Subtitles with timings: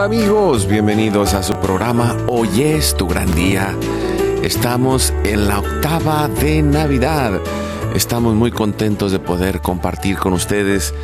[0.00, 3.76] Amigos, bienvenidos a su programa Hoy es tu gran día.
[4.42, 7.38] Estamos en la octava de Navidad.
[7.94, 10.94] Estamos muy contentos de poder compartir con ustedes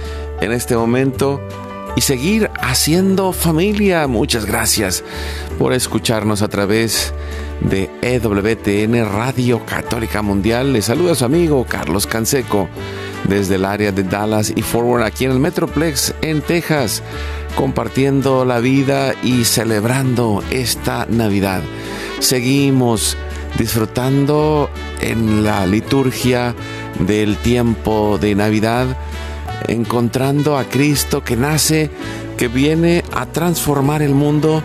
[0.41, 1.47] en este momento
[1.94, 4.06] y seguir haciendo familia.
[4.06, 5.05] Muchas gracias
[5.58, 7.12] por escucharnos a través
[7.60, 10.72] de EWTN Radio Católica Mundial.
[10.72, 12.70] Les saluda su amigo Carlos Canseco
[13.28, 17.02] desde el área de Dallas y Forward aquí en el Metroplex en Texas,
[17.55, 21.62] compartiendo la vida y celebrando esta Navidad.
[22.20, 23.16] Seguimos
[23.58, 26.54] disfrutando en la liturgia
[27.00, 28.97] del tiempo de Navidad,
[29.69, 31.91] encontrando a Cristo que nace,
[32.36, 34.62] que viene a transformar el mundo,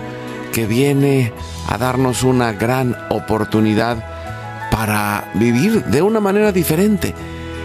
[0.51, 1.31] que viene
[1.67, 4.03] a darnos una gran oportunidad
[4.71, 7.13] para vivir de una manera diferente.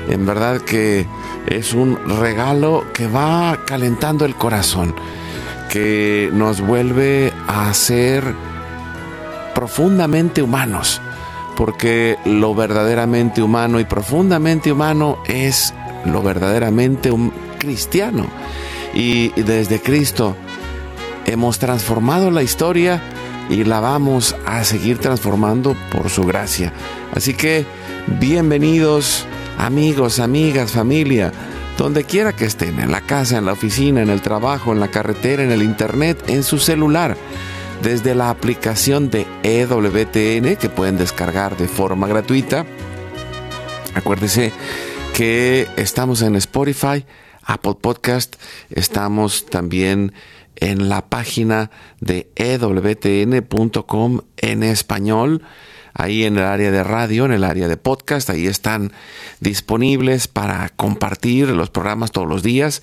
[0.08, 1.06] En verdad que
[1.46, 4.94] es un regalo que va calentando el corazón,
[5.70, 8.34] que nos vuelve a ser
[9.54, 11.00] profundamente humanos
[11.56, 15.74] porque lo verdaderamente humano y profundamente humano es
[16.04, 17.10] lo verdaderamente
[17.58, 18.26] cristiano.
[18.94, 20.36] Y desde Cristo
[21.24, 23.02] hemos transformado la historia
[23.48, 26.72] y la vamos a seguir transformando por su gracia.
[27.14, 27.64] Así que
[28.20, 29.24] bienvenidos
[29.58, 31.32] amigos, amigas, familia,
[31.78, 34.88] donde quiera que estén, en la casa, en la oficina, en el trabajo, en la
[34.88, 37.16] carretera, en el internet, en su celular
[37.82, 42.66] desde la aplicación de EWTN que pueden descargar de forma gratuita.
[43.94, 44.52] Acuérdese
[45.14, 47.04] que estamos en Spotify,
[47.42, 48.36] Apple Podcast,
[48.70, 50.12] estamos también
[50.56, 55.42] en la página de ewtn.com en español,
[55.96, 58.92] ahí en el área de radio, en el área de podcast, ahí están
[59.40, 62.82] disponibles para compartir los programas todos los días.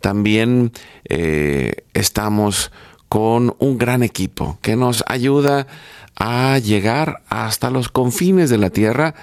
[0.00, 0.72] También
[1.08, 2.72] eh, estamos
[3.08, 5.66] con un gran equipo que nos ayuda
[6.16, 9.14] a llegar hasta los confines de la tierra.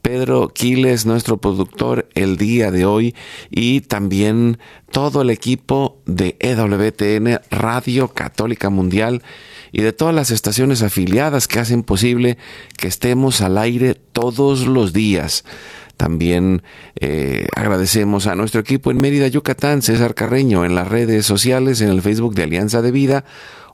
[0.00, 3.14] Pedro Quiles, nuestro productor el día de hoy,
[3.50, 4.58] y también
[4.90, 9.22] todo el equipo de EWTN Radio Católica Mundial
[9.72, 12.38] y de todas las estaciones afiliadas que hacen posible
[12.76, 15.44] que estemos al aire todos los días.
[15.96, 16.62] También
[17.00, 21.90] eh, agradecemos a nuestro equipo en Mérida, Yucatán, César Carreño, en las redes sociales, en
[21.90, 23.24] el Facebook de Alianza de Vida.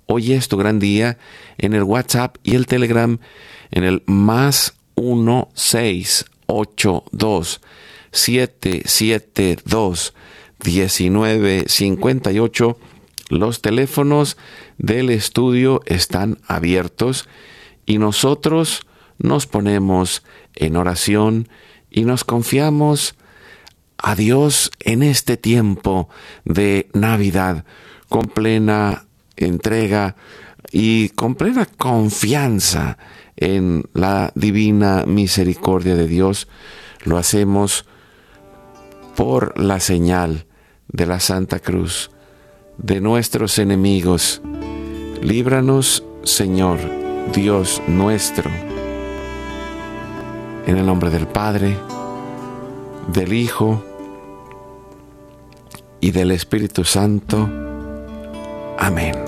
[0.07, 1.19] Hoy es tu gran día,
[1.59, 3.19] en el WhatsApp y el Telegram,
[3.71, 7.61] en el más 1682
[8.11, 10.15] 772
[10.65, 12.79] 1958.
[13.29, 14.37] Los teléfonos
[14.79, 17.29] del estudio están abiertos
[17.85, 18.87] y nosotros
[19.19, 20.23] nos ponemos
[20.55, 21.49] en oración
[21.91, 23.17] y nos confiamos
[23.99, 26.09] a Dios en este tiempo
[26.45, 27.65] de Navidad
[28.09, 29.07] con plena
[29.37, 30.17] entrega
[30.73, 32.97] y con plena confianza
[33.37, 36.49] en la divina misericordia de Dios.
[37.05, 37.85] Lo hacemos
[39.17, 40.47] por la señal
[40.89, 42.11] de la Santa Cruz
[42.79, 44.41] de nuestros enemigos.
[45.23, 46.79] Líbranos, Señor,
[47.35, 48.51] Dios nuestro
[50.67, 51.77] en el nombre del Padre,
[53.13, 53.83] del Hijo
[56.01, 57.49] y del Espíritu Santo.
[58.79, 59.28] Amén.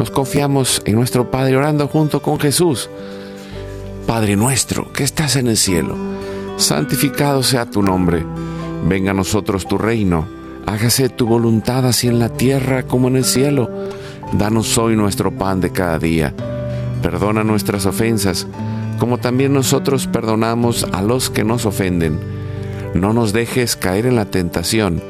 [0.00, 2.88] Nos confiamos en nuestro Padre orando junto con Jesús.
[4.06, 5.94] Padre nuestro que estás en el cielo,
[6.56, 8.24] santificado sea tu nombre,
[8.88, 10.26] venga a nosotros tu reino,
[10.64, 13.68] hágase tu voluntad así en la tierra como en el cielo.
[14.32, 16.32] Danos hoy nuestro pan de cada día.
[17.02, 18.46] Perdona nuestras ofensas,
[18.98, 22.18] como también nosotros perdonamos a los que nos ofenden.
[22.94, 25.02] No nos dejes caer en la tentación,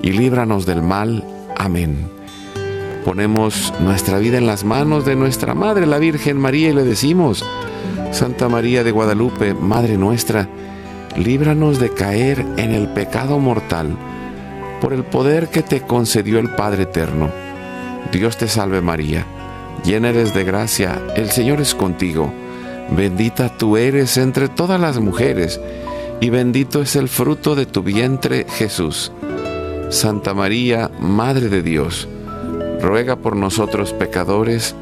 [0.00, 1.26] y líbranos del mal.
[1.58, 2.19] Amén.
[3.04, 7.44] Ponemos nuestra vida en las manos de nuestra Madre, la Virgen María, y le decimos,
[8.12, 10.48] Santa María de Guadalupe, Madre nuestra,
[11.16, 13.96] líbranos de caer en el pecado mortal,
[14.82, 17.30] por el poder que te concedió el Padre Eterno.
[18.12, 19.24] Dios te salve María,
[19.82, 22.30] llena eres de gracia, el Señor es contigo,
[22.94, 25.58] bendita tú eres entre todas las mujeres,
[26.20, 29.10] y bendito es el fruto de tu vientre Jesús.
[29.88, 32.08] Santa María, Madre de Dios,
[32.80, 34.74] ruega por nosotros pecadores,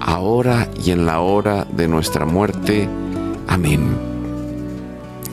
[0.00, 2.88] ahora y en la hora de nuestra muerte.
[3.46, 3.96] Amén.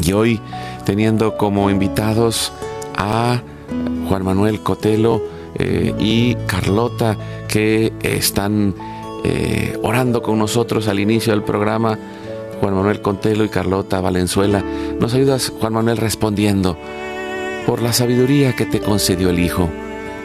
[0.01, 0.39] Y hoy,
[0.86, 2.51] teniendo como invitados
[2.98, 3.42] a
[4.07, 5.21] Juan Manuel Cotelo
[5.56, 7.18] eh, y Carlota,
[7.48, 8.75] que están
[9.24, 11.98] eh, orando con nosotros al inicio del programa,
[12.60, 14.63] Juan Manuel Cotelo y Carlota Valenzuela,
[15.00, 16.77] nos ayudas, Juan Manuel, respondiendo
[17.66, 19.69] por la sabiduría que te concedió el Hijo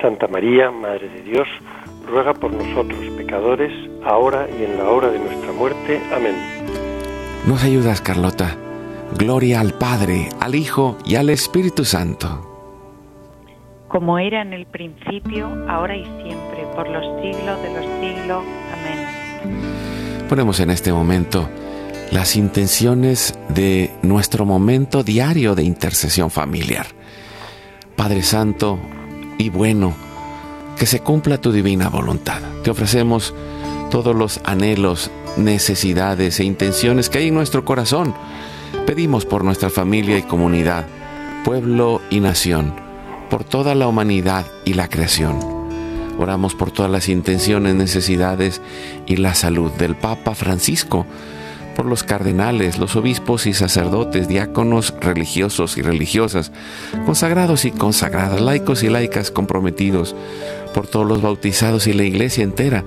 [0.00, 1.48] Santa María, Madre de Dios,
[2.06, 3.72] ruega por nosotros pecadores,
[4.04, 6.00] ahora y en la hora de nuestra muerte.
[6.14, 6.34] Amén.
[7.46, 8.56] Nos ayudas, Carlota.
[9.16, 12.42] Gloria al Padre, al Hijo y al Espíritu Santo.
[13.88, 18.44] Como era en el principio, ahora y siempre, por los siglos de los siglos.
[18.72, 20.28] Amén.
[20.28, 21.48] Ponemos en este momento
[22.10, 26.86] las intenciones de nuestro momento diario de intercesión familiar.
[27.96, 28.78] Padre Santo,
[29.38, 29.94] y bueno,
[30.78, 32.40] que se cumpla tu divina voluntad.
[32.62, 33.34] Te ofrecemos
[33.90, 38.14] todos los anhelos, necesidades e intenciones que hay en nuestro corazón.
[38.86, 40.86] Pedimos por nuestra familia y comunidad,
[41.44, 42.74] pueblo y nación,
[43.30, 45.38] por toda la humanidad y la creación.
[46.18, 48.62] Oramos por todas las intenciones, necesidades
[49.06, 51.06] y la salud del Papa Francisco,
[51.76, 56.50] por los cardenales, los obispos y sacerdotes, diáconos religiosos y religiosas,
[57.04, 60.16] consagrados y consagradas, laicos y laicas comprometidos,
[60.72, 62.82] por todos los bautizados y la iglesia entera,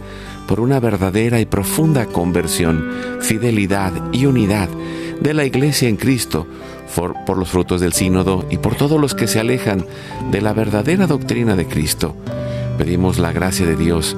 [0.48, 2.90] por una verdadera y profunda conversión,
[3.22, 4.70] fidelidad y unidad
[5.22, 6.48] de la iglesia en Cristo,
[6.96, 9.86] por, por, los frutos del sínodo y por todos los que se alejan
[10.32, 12.16] de la verdadera doctrina de Cristo.
[12.80, 14.18] Pedimos la gracia de Dios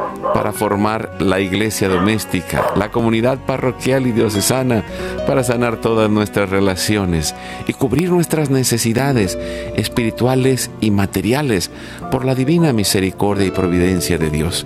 [0.33, 4.83] para formar la iglesia doméstica, la comunidad parroquial y diocesana,
[5.27, 7.35] para sanar todas nuestras relaciones
[7.67, 9.37] y cubrir nuestras necesidades
[9.75, 11.71] espirituales y materiales
[12.11, 14.65] por la divina misericordia y providencia de Dios.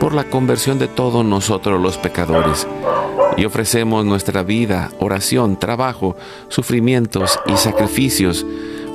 [0.00, 2.66] por la conversión de todos nosotros los pecadores.
[3.36, 6.16] Y ofrecemos nuestra vida, oración, trabajo,
[6.48, 8.44] sufrimientos y sacrificios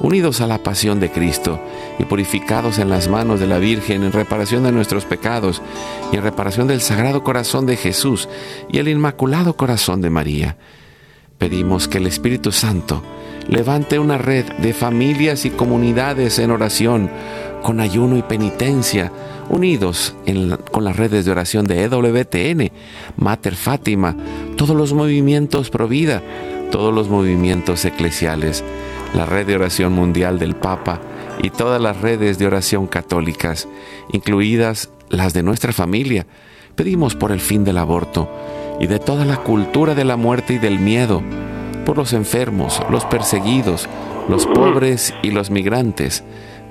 [0.01, 1.59] unidos a la pasión de Cristo
[1.99, 5.61] y purificados en las manos de la Virgen en reparación de nuestros pecados
[6.11, 8.27] y en reparación del Sagrado Corazón de Jesús
[8.69, 10.57] y el Inmaculado Corazón de María.
[11.37, 13.03] Pedimos que el Espíritu Santo
[13.47, 17.09] levante una red de familias y comunidades en oración
[17.61, 19.11] con ayuno y penitencia,
[19.49, 20.15] unidos
[20.71, 22.71] con las redes de oración de EWTN,
[23.17, 24.15] Mater Fátima,
[24.57, 26.21] todos los movimientos pro vida,
[26.71, 28.63] todos los movimientos eclesiales,
[29.13, 30.99] la red de oración mundial del Papa
[31.41, 33.67] y todas las redes de oración católicas,
[34.11, 36.25] incluidas las de nuestra familia.
[36.75, 38.29] Pedimos por el fin del aborto
[38.79, 41.21] y de toda la cultura de la muerte y del miedo,
[41.85, 43.87] por los enfermos, los perseguidos,
[44.27, 46.23] los pobres y los migrantes,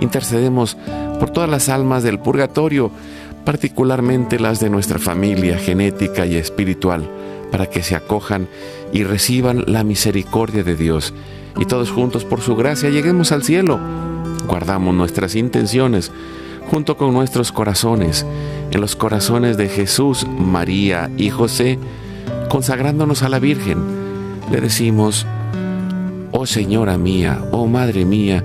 [0.00, 0.76] Intercedemos
[1.18, 2.90] por todas las almas del purgatorio,
[3.44, 7.08] particularmente las de nuestra familia genética y espiritual,
[7.50, 8.48] para que se acojan
[8.92, 11.14] y reciban la misericordia de Dios.
[11.58, 13.80] Y todos juntos, por su gracia, lleguemos al cielo.
[14.46, 16.12] Guardamos nuestras intenciones
[16.70, 18.26] junto con nuestros corazones
[18.70, 21.78] en los corazones de Jesús, María y José,
[22.48, 23.78] consagrándonos a la Virgen.
[24.52, 25.26] Le decimos,
[26.32, 28.44] Oh Señora mía, oh Madre mía,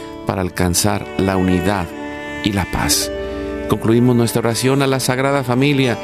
[0.31, 1.85] para alcanzar la unidad
[2.45, 3.11] y la paz.
[3.67, 5.97] Concluimos nuestra oración a la Sagrada Familia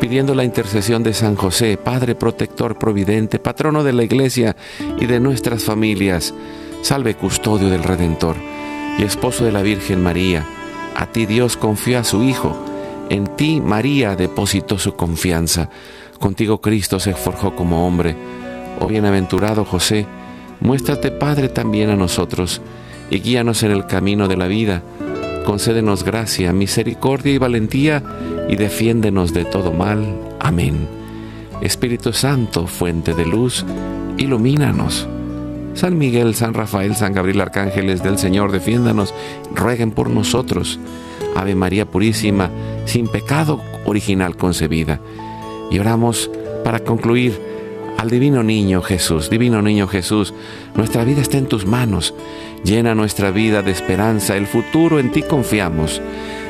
[0.00, 4.56] pidiendo la intercesión de San José, Padre protector providente, patrono de la Iglesia
[4.98, 6.34] y de nuestras familias.
[6.82, 8.34] Salve custodio del Redentor
[8.98, 10.44] y esposo de la Virgen María.
[10.96, 12.56] A ti Dios confió a su Hijo.
[13.08, 15.70] En ti María depositó su confianza.
[16.18, 18.16] Contigo Cristo se forjó como hombre.
[18.80, 20.06] Oh bienaventurado José,
[20.58, 22.60] Muéstrate, Padre, también a nosotros
[23.10, 24.82] y guíanos en el camino de la vida.
[25.44, 28.02] Concédenos gracia, misericordia y valentía
[28.48, 30.16] y defiéndenos de todo mal.
[30.38, 30.88] Amén.
[31.60, 33.64] Espíritu Santo, fuente de luz,
[34.16, 35.08] ilumínanos.
[35.74, 39.14] San Miguel, San Rafael, San Gabriel, arcángeles del Señor, defiéndanos,
[39.54, 40.78] rueguen por nosotros.
[41.36, 42.50] Ave María Purísima,
[42.86, 45.00] sin pecado original concebida.
[45.70, 46.30] Y oramos
[46.64, 47.49] para concluir
[48.00, 49.28] al divino niño Jesús.
[49.28, 50.32] Divino niño Jesús,
[50.74, 52.14] nuestra vida está en tus manos.
[52.64, 54.38] Llena nuestra vida de esperanza.
[54.38, 56.00] El futuro en ti confiamos.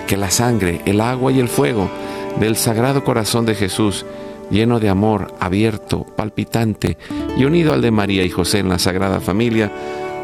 [0.07, 1.91] Que la sangre, el agua y el fuego
[2.39, 4.07] del sagrado corazón de Jesús,
[4.49, 6.97] lleno de amor, abierto, palpitante
[7.37, 9.73] y unido al de María y José en la Sagrada Familia,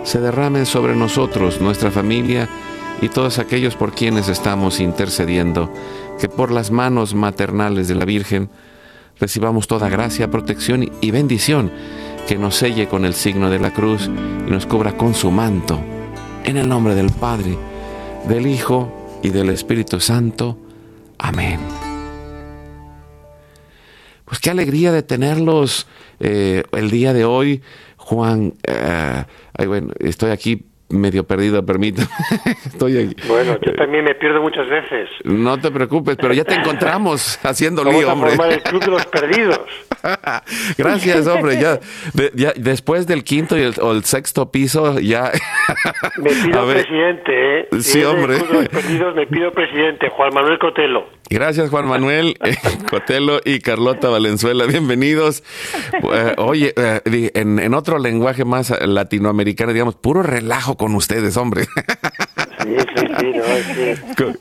[0.05, 2.49] se derramen sobre nosotros, nuestra familia
[3.03, 5.73] y todos aquellos por quienes estamos intercediendo,
[6.21, 8.49] que por las manos maternales de la Virgen,
[9.19, 11.71] recibamos toda gracia, protección y bendición
[12.27, 14.11] que nos selle con el signo de la cruz
[14.47, 15.81] y nos cubra con su manto.
[16.45, 17.57] En el nombre del Padre,
[18.29, 20.59] del Hijo y del Espíritu Santo.
[21.19, 21.61] Amén.
[24.25, 25.87] Pues qué alegría de tenerlos
[26.19, 27.63] eh, el día de hoy,
[27.97, 28.55] Juan.
[28.65, 29.25] Eh,
[29.67, 32.09] bueno, estoy aquí medio perdido, permítame.
[32.67, 33.29] Estoy aquí.
[33.29, 35.09] Bueno, yo también me pierdo muchas veces.
[35.25, 38.33] No te preocupes, pero ya te encontramos haciendo lío, hombre.
[38.41, 39.61] A el club de los perdidos.
[40.79, 41.59] Gracias, hombre.
[41.61, 45.33] Ya, después del quinto y el, o el sexto piso, ya.
[46.19, 47.69] me pido presidente, ¿eh?
[47.81, 48.37] Sí, hombre.
[48.39, 51.16] club de los perdidos, me pido presidente, Juan Manuel Cotelo.
[51.29, 52.57] Gracias, Juan Manuel eh,
[52.89, 54.67] Cotelo y Carlota Valenzuela.
[54.67, 55.43] Bienvenidos.
[55.93, 61.67] Eh, oye, eh, en, en otro lenguaje más latinoamericano, digamos, puro relajo con ustedes, hombre.
[62.67, 63.33] Sí, sí, sí,
[64.17, 64.33] no,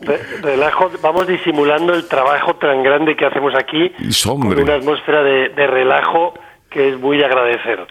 [0.41, 3.91] relajo, vamos disimulando el trabajo tan grande que hacemos aquí
[4.23, 6.33] con una atmósfera de, relajo
[6.69, 7.85] que es muy agradecer.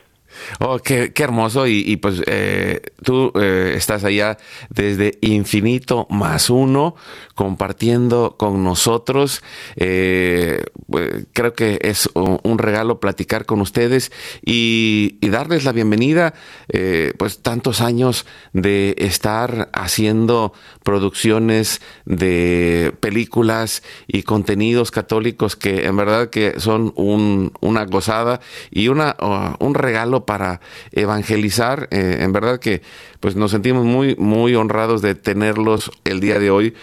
[0.58, 1.66] Oh, qué, hermoso.
[1.66, 4.36] Y, pues eh, tú eh, estás allá
[4.70, 6.96] desde infinito más uno,
[7.34, 9.42] compartiendo con nosotros.
[9.76, 14.12] Eh, pues, creo que es un regalo platicar con ustedes
[14.44, 16.34] y, darles la bienvenida.
[17.18, 20.52] pues tantos años de estar haciendo
[20.84, 29.16] producciones de películas y contenidos católicos que en verdad que son una gozada y una,
[29.58, 30.60] un regalo para
[30.92, 31.88] evangelizar.
[31.90, 32.82] Eh, en verdad que
[33.20, 36.74] pues nos sentimos muy, muy honrados de tenerlos el día de hoy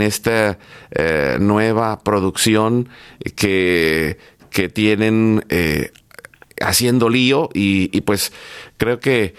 [0.00, 0.58] esta
[0.90, 2.88] eh, nueva producción
[3.36, 4.18] que,
[4.50, 5.90] que tienen eh,
[6.60, 8.32] haciendo lío y, pues
[8.82, 9.34] creo que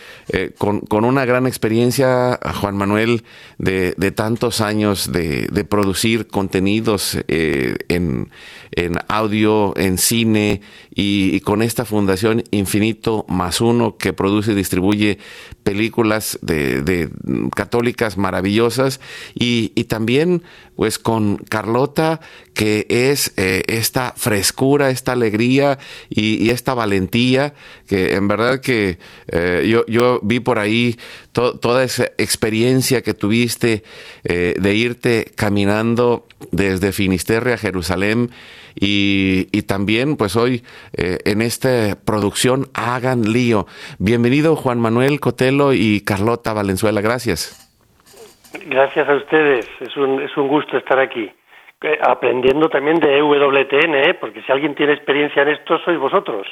[0.57, 3.23] con, una gran experiencia, Juan Manuel,
[3.57, 8.29] de, tantos años de, de producir contenidos en,
[8.75, 10.61] en audio, en cine
[10.93, 15.17] y, con esta fundación Infinito más uno que produce y distribuye
[15.63, 17.09] películas de,
[17.55, 18.99] católicas maravillosas.
[19.33, 20.43] Y, también
[20.75, 22.19] pues con Carlota
[22.53, 25.77] que es eh, esta frescura, esta alegría
[26.09, 27.53] y, esta valentía
[27.93, 28.97] en verdad que
[29.31, 30.95] eh, yo, yo vi por ahí
[31.31, 33.83] toda esa experiencia que tuviste
[34.23, 38.29] eh, de irte caminando desde Finisterre a Jerusalén
[38.75, 40.63] y, también pues hoy
[40.97, 43.65] eh, en esta producción Hagan Lío.
[43.99, 47.59] Bienvenido Juan Manuel Cotelo y Carlota Valenzuela, gracias.
[48.67, 51.31] Gracias a ustedes, es un, es un gusto estar aquí.
[52.01, 54.13] Aprendiendo también de EWTN, ¿eh?
[54.13, 56.47] porque si alguien tiene experiencia en esto, sois vosotros.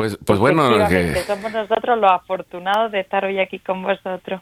[0.00, 1.14] Pues, pues bueno, que...
[1.26, 4.40] somos nosotros los afortunados de estar hoy aquí con vosotros.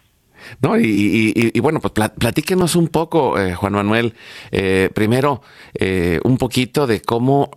[0.61, 4.15] No, y, bueno, pues platíquenos un poco, eh, Juan Manuel,
[4.51, 5.43] eh, primero
[5.75, 7.51] eh, un poquito de cómo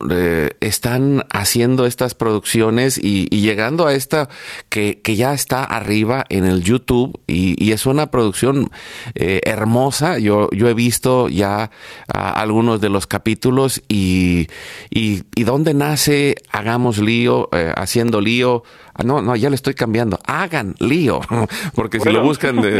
[0.59, 4.29] están haciendo estas producciones y, llegando a esta
[4.69, 8.69] que, ya está arriba en el YouTube y, es una producción
[9.15, 10.19] hermosa.
[10.19, 11.71] Yo, yo he visto ya
[12.07, 14.47] algunos de los capítulos y,
[14.89, 18.63] y, dónde nace Hagamos lío, haciendo lío.
[18.93, 20.19] Ah, no, no, ya le estoy cambiando.
[20.25, 21.21] Hagan lío,
[21.75, 22.70] porque si lo buscan de...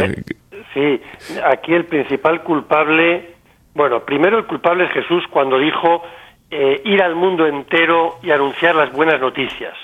[0.74, 1.00] Sí,
[1.44, 3.34] aquí el principal culpable,
[3.74, 6.02] bueno, primero el culpable es Jesús cuando dijo
[6.50, 9.74] eh, ir al mundo entero y anunciar las buenas noticias.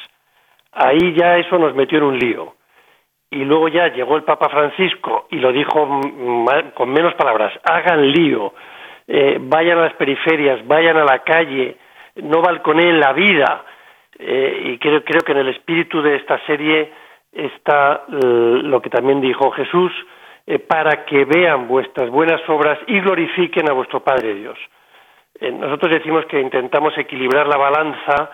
[0.72, 2.54] Ahí ya eso nos metió en un lío.
[3.30, 6.00] Y luego ya llegó el Papa Francisco y lo dijo
[6.74, 8.54] con menos palabras, hagan lío,
[9.06, 11.76] eh, vayan a las periferias, vayan a la calle,
[12.16, 13.64] no balconeen la vida,
[14.18, 16.90] eh, y creo, creo que en el espíritu de esta serie
[17.32, 18.16] está eh,
[18.62, 19.92] lo que también dijo Jesús,
[20.46, 24.58] eh, para que vean vuestras buenas obras y glorifiquen a vuestro Padre Dios.
[25.40, 28.30] nosotros decimos que intentamos equilibrar la balanza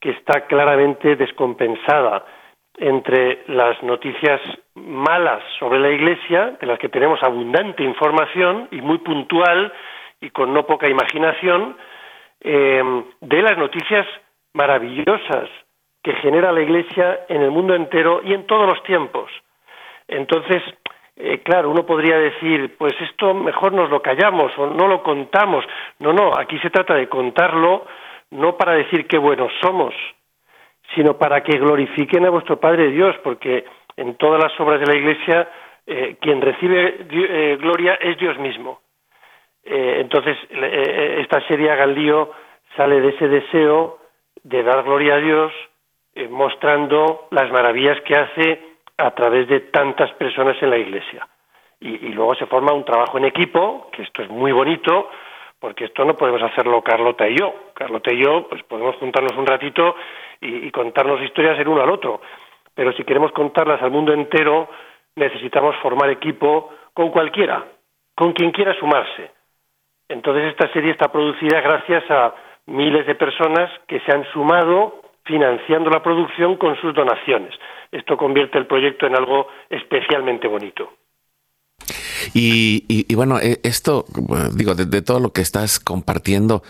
[0.00, 2.24] que está claramente descompensada
[2.76, 4.40] entre las noticias
[4.74, 9.72] malas sobre la Iglesia, de las que tenemos abundante información y muy puntual
[10.20, 11.76] y con no poca imaginación,
[12.40, 14.06] de las noticias
[14.52, 15.48] maravillosas
[16.04, 19.30] que genera la Iglesia en el mundo entero y en todos los tiempos.
[20.06, 20.62] Entonces,
[21.16, 25.64] eh, claro, uno podría decir, pues esto mejor nos lo callamos o no lo contamos.
[26.00, 27.86] No, no, aquí se trata de contarlo
[28.30, 29.94] no para decir qué buenos somos,
[30.94, 33.64] sino para que glorifiquen a vuestro Padre Dios, porque
[33.96, 35.48] en todas las obras de la Iglesia
[35.86, 38.80] eh, quien recibe eh, gloria es Dios mismo.
[39.64, 40.36] entonces,
[41.22, 42.30] esta serie Galdío
[42.76, 43.98] sale de ese deseo
[44.42, 45.52] de dar gloria a Dios
[46.14, 48.62] eh, mostrando las maravillas que hace
[48.96, 51.26] a través de tantas personas en la Iglesia.
[51.80, 55.10] Y, luego se forma un trabajo en equipo, que esto es muy bonito,
[55.60, 57.52] porque esto no podemos hacerlo Carlota y yo.
[57.74, 59.94] Carlota y yo pues podemos juntarnos un ratito
[60.40, 62.22] y, y contarnos historias el uno al otro.
[62.74, 64.68] Pero si queremos contarlas al mundo entero,
[65.16, 67.64] necesitamos formar equipo con cualquiera,
[68.14, 69.30] con quien quiera sumarse.
[70.08, 72.34] Entonces esta serie está producida gracias a
[72.66, 77.54] miles de personas que se han sumado financiando la producción con sus donaciones.
[77.90, 80.90] Esto convierte el proyecto en algo especialmente bonito.
[82.32, 84.06] Y, bueno, e, esto,
[84.54, 86.62] digo, de, todo lo que estás compartiendo,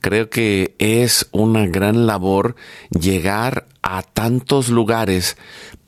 [0.00, 2.54] creo que es una gran labor
[2.90, 5.36] llegar a tantos lugares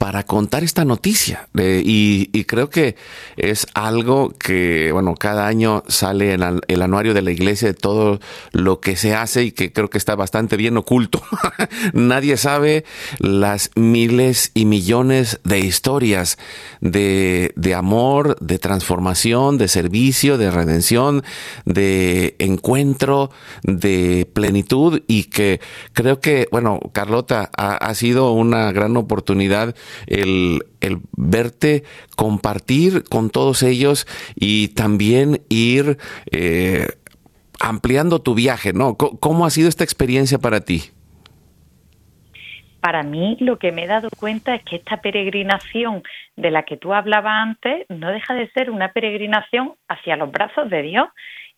[0.02, 1.46] para contar esta noticia.
[1.54, 2.96] y, creo que
[3.36, 8.18] es algo que, bueno, cada año sale en el anuario de la iglesia de todo
[8.50, 11.22] lo que se hace y que creo que está bastante bien oculto.
[11.92, 12.84] Nadie sabe
[13.20, 16.36] las miles y millones de historias
[16.80, 21.22] de, de amor, de transformación, de servicio, de redención,
[21.64, 23.30] de encuentro,
[23.62, 25.60] de plenitud y que
[25.92, 30.60] creo que, bueno, Carlota, ha, sido una gran oportunidad el,
[31.16, 31.84] verte
[32.16, 35.98] compartir con todos ellos y también ir
[36.30, 36.88] eh,
[37.60, 38.96] ampliando tu viaje, ¿no?
[38.96, 40.82] ¿Cómo ha sido esta experiencia para ti?
[42.82, 46.02] Para mí lo que me he dado cuenta es que esta peregrinación
[46.34, 50.68] de la que tú hablabas antes no deja de ser una peregrinación hacia los brazos
[50.68, 51.08] de Dios.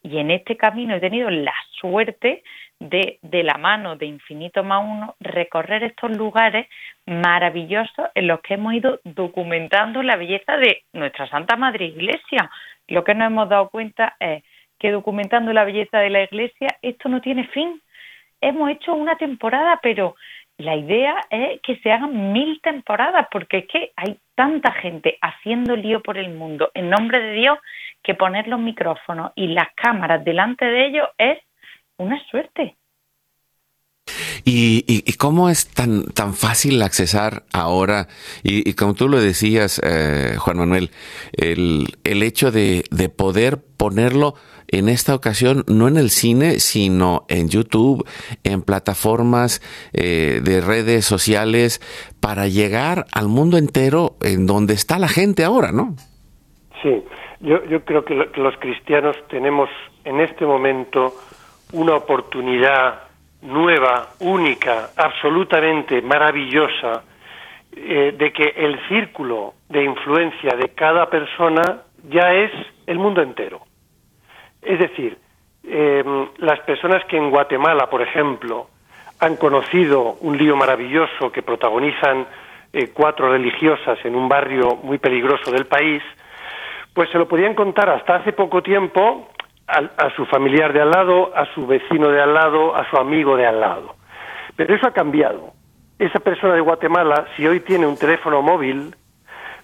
[0.03, 2.43] Y en este camino he tenido la suerte
[2.89, 6.69] de, la mano de Infinito más uno, recorrer estos lugares
[7.07, 12.51] maravillosos en los que hemos ido documentando la belleza de nuestra Santa Madre Iglesia.
[12.89, 14.43] Lo que nos hemos dado cuenta es
[14.79, 17.81] que documentando la belleza de la Iglesia esto no tiene fin.
[18.41, 20.17] Hemos hecho una temporada, pero
[20.59, 25.75] la idea es que se hagan mil temporadas, porque es que hay tanta gente haciendo
[25.75, 27.59] lío por el mundo en nombre de Dios
[28.03, 31.39] que poner los micrófonos y las cámaras delante de ellos es
[31.99, 32.77] una suerte.
[34.47, 38.09] ¿Y, cómo es tan, tan fácil accesar ahora?
[38.43, 40.91] Y, como tú lo decías, eh, Juan Manuel,
[41.33, 44.35] el, el hecho de, de, poder ponerlo
[44.69, 48.07] en esta ocasión no en el cine, sino en YouTube,
[48.43, 49.61] en plataformas
[49.95, 51.81] eh, de redes sociales,
[52.21, 55.95] para llegar al mundo entero en donde está la gente ahora, ¿no?
[56.83, 57.03] Sí,
[57.41, 59.71] yo, yo creo que los cristianos tenemos
[60.05, 61.15] en este momento
[61.75, 63.03] una oportunidad
[63.43, 67.03] nueva, única, absolutamente maravillosa,
[67.77, 72.53] eh, de que el círculo de influencia de cada persona ya es
[72.87, 73.61] el mundo entero.
[74.63, 75.19] Es decir,
[75.65, 78.69] em, las personas que en Guatemala, por ejemplo,
[79.19, 82.27] han conocido un lío maravilloso que protagonizan
[82.73, 86.03] eh, cuatro religiosas en un barrio muy peligroso del país,
[86.93, 89.29] pues se lo podían contar hasta hace poco tiempo
[89.67, 93.37] a, su familiar de al lado, a su vecino de al lado, a su amigo
[93.37, 93.97] de al lado.
[94.57, 95.53] Pero eso ha cambiado.
[95.99, 98.95] Esa persona de Guatemala, si hoy tiene un teléfono móvil,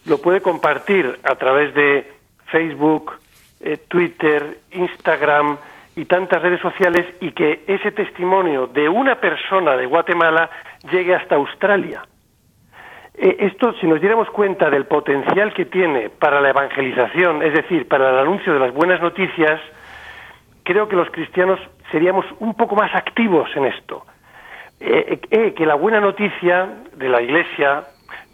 [0.07, 2.11] lo puede compartir a través de
[2.47, 3.13] Facebook,
[3.61, 5.59] eh, Twitter, Instagram
[5.97, 10.49] y tantas redes sociales y que ese testimonio de una persona de Guatemala
[10.91, 12.03] llegue hasta Australia.
[13.15, 17.87] Eh, esto, si nos diéramos cuenta del potencial que tiene para la evangelización, es decir,
[17.87, 19.61] para el anuncio de las buenas noticias,
[20.71, 21.59] creo que los cristianos
[21.91, 24.07] seríamos un poco más activos en esto.
[24.79, 27.83] Eh, eh, eh, que la buena noticia de la Iglesia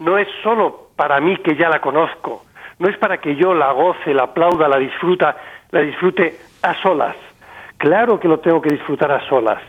[0.01, 2.43] no es solo para mí que ya la conozco,
[2.77, 5.35] no es para que yo la goce, la aplauda, la disfruta,
[5.71, 7.15] la disfrute a solas.
[7.77, 9.63] Claro que lo tengo que disfrutar a solas,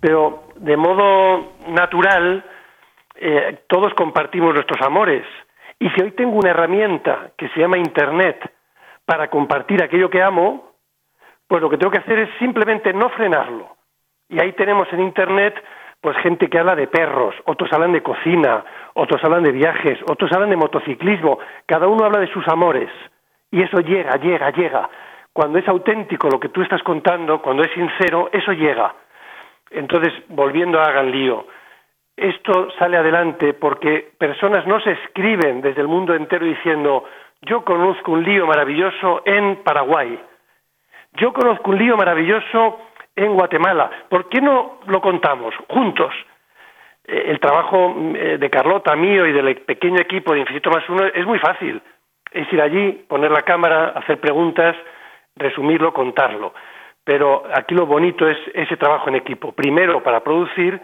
[0.00, 2.44] pero de modo natural
[3.68, 5.24] todos compartimos nuestros amores.
[5.78, 8.52] Y si hoy tengo una herramienta que se llama Internet
[9.04, 10.67] para compartir aquello que amo,
[11.48, 13.76] pues lo que tengo que hacer es simplemente no frenarlo.
[14.28, 15.54] Y ahí tenemos en Internet
[16.00, 20.30] pues gente que habla de perros, otros hablan de cocina, otros hablan de viajes, otros
[20.32, 22.90] hablan de motociclismo, cada uno habla de sus amores.
[23.50, 24.88] Y eso llega, llega, llega.
[25.32, 28.94] Cuando es auténtico lo que tú estás contando, cuando es sincero, eso llega.
[29.70, 31.46] Entonces, volviendo a Hagan Lío,
[32.16, 37.04] esto sale adelante porque personas no se escriben desde el mundo entero diciendo
[37.42, 40.20] yo conozco un lío maravilloso en Paraguay,
[41.18, 42.80] yo conozco un lío maravilloso
[43.14, 43.90] en Guatemala.
[44.08, 46.14] ¿Por qué no lo contamos juntos?
[47.04, 51.04] Eh, el trabajo eh, de Carlota, mío y del pequeño equipo de Infinito más uno
[51.06, 51.82] es muy fácil.
[52.30, 54.76] Es ir allí, poner la cámara, hacer preguntas,
[55.34, 56.52] resumirlo, contarlo.
[57.04, 59.52] Pero aquí lo bonito es ese trabajo en equipo.
[59.52, 60.80] Primero para producir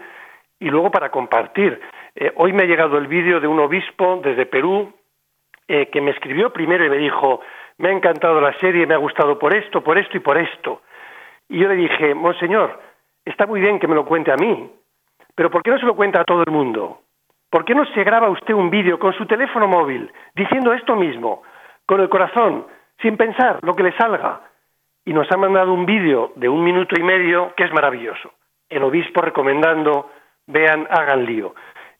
[0.59, 1.79] y luego para compartir.
[2.15, 4.93] Eh, hoy me ha llegado el vídeo de un obispo desde Perú
[5.67, 7.41] que me escribió primero y me dijo,
[7.77, 10.81] me ha encantado la serie, me ha gustado por esto, por esto y por esto.
[11.49, 12.79] Y yo le dije, Monseñor,
[13.23, 14.71] está muy bien que me lo cuente a mí,
[15.35, 17.01] pero ¿por qué no se lo cuenta a todo el mundo?
[17.49, 21.43] ¿Por qué no se graba usted un vídeo con su teléfono móvil diciendo esto mismo,
[21.85, 22.65] con el corazón,
[23.01, 24.41] sin pensar lo que le salga?
[25.05, 28.31] Y nos ha mandado un vídeo de un minuto y medio que es maravilloso.
[28.69, 30.09] El obispo recomendando,
[30.47, 31.53] vean, hagan lío.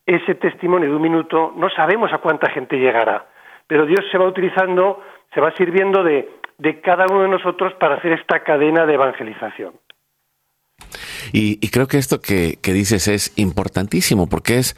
[0.06, 3.26] Ese testimonio de un minuto no sabemos a cuánta gente llegará,
[3.68, 5.02] pero Dios se va utilizando
[5.36, 9.74] se va sirviendo de, de cada uno de nosotros para hacer esta cadena de evangelización.
[11.32, 14.76] Y, creo que esto que, que, dices es importantísimo porque es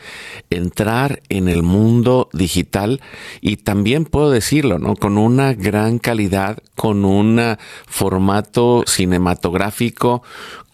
[0.49, 3.01] entrar en el mundo digital
[3.41, 4.95] y también puedo decirlo, ¿no?
[4.95, 10.23] Con una gran calidad, con un formato cinematográfico,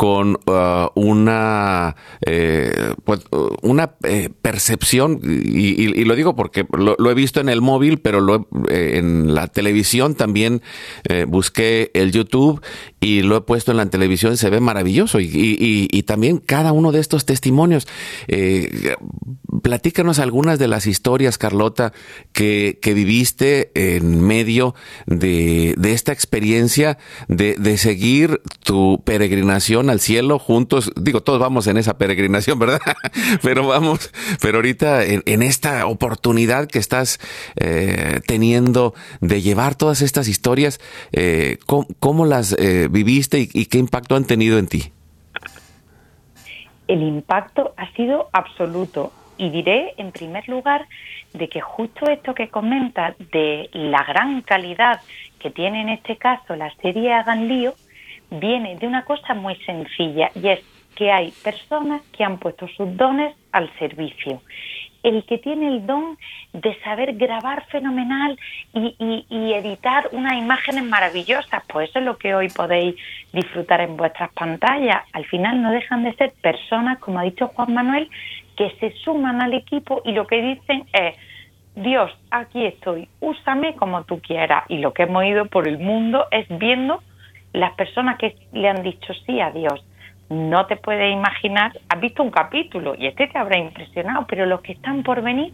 [0.04, 3.22] con uh, una, eh, pues,
[3.62, 8.48] una eh, percepción, y, lo digo porque lo, he visto en el móvil, pero lo,
[8.70, 10.62] eh, en la televisión también
[11.28, 12.62] busqué el YouTube
[13.00, 15.22] y lo he puesto en la televisión, se ve maravilloso.
[15.22, 15.28] Y,
[16.04, 17.88] también cada uno de estos testimonios.
[19.62, 21.94] platícanos algunas de las historias, Carlota,
[22.32, 26.98] que, viviste en medio de, esta experiencia
[27.28, 30.92] de, de seguir tu peregrinación al cielo juntos.
[30.96, 32.82] Digo, todos vamos en esa peregrinación, ¿verdad?
[33.42, 37.20] pero vamos, pero ahorita en, esta oportunidad que estás
[37.56, 40.80] eh, teniendo de llevar todas estas historias,
[41.12, 44.92] eh, ¿cómo, las eh, viviste y, y qué impacto han tenido en ti?
[46.88, 50.86] El impacto ha sido absoluto y diré en primer lugar
[51.34, 55.02] de que justo esto que comenta de la gran calidad
[55.40, 57.48] que tiene en este caso la serie Hagan
[58.40, 60.60] viene de una cosa muy sencilla y es
[60.96, 64.42] que hay personas que han puesto sus dones al servicio.
[65.04, 66.18] El que tiene el don
[66.54, 68.40] de saber grabar fenomenal
[68.74, 72.96] y, editar unas imágenes maravillosas, pues eso es lo que hoy podéis
[73.32, 75.04] disfrutar en vuestras pantallas.
[75.14, 78.10] Al final no dejan de ser personas, como ha dicho Juan Manuel,
[78.58, 81.16] que se suman al equipo y lo que dicen es,
[81.76, 84.64] Dios, aquí estoy, úsame como tú quieras.
[84.70, 87.02] Y lo que hemos ido por el mundo es viendo
[87.54, 89.84] las personas que le han dicho sí a Dios,
[90.34, 94.62] no te puedes imaginar, has visto un capítulo y este te habrá impresionado, pero los
[94.62, 95.54] que están por venir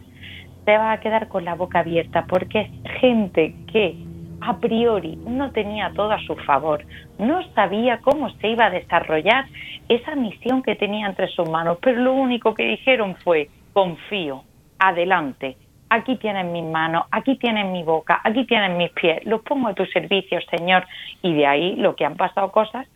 [0.64, 3.96] te va a quedar con la boca abierta porque es gente que
[4.40, 6.84] a priori no tenía todo a su favor,
[7.18, 9.46] no sabía cómo se iba a desarrollar
[9.88, 14.44] esa misión que tenía entre sus manos, pero lo único que dijeron fue, confío,
[14.78, 15.56] adelante,
[15.90, 19.74] aquí tienen mis manos, aquí tienen mi boca, aquí tienen mis pies, los pongo a
[19.74, 20.86] tu servicio, Señor.
[21.20, 22.86] Y de ahí lo que han pasado cosas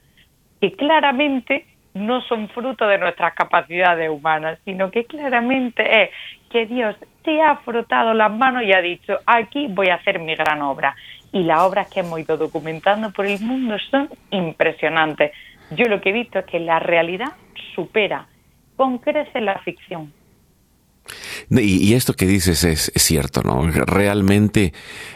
[0.61, 6.11] que claramente no son fruto de nuestras capacidades humanas, sino que claramente es
[6.51, 10.35] que Dios te ha frotado las manos y ha dicho, aquí voy a hacer mi
[10.35, 10.95] gran obra.
[11.33, 15.33] Y las obras que hemos ido documentando por el mundo son impresionantes.
[15.71, 17.33] Yo lo que he visto es que la realidad
[17.75, 18.27] supera
[18.77, 20.13] con creces la ficción.
[21.51, 23.71] Y, esto que dices es, cierto, ¿no?
[23.71, 24.73] Realmente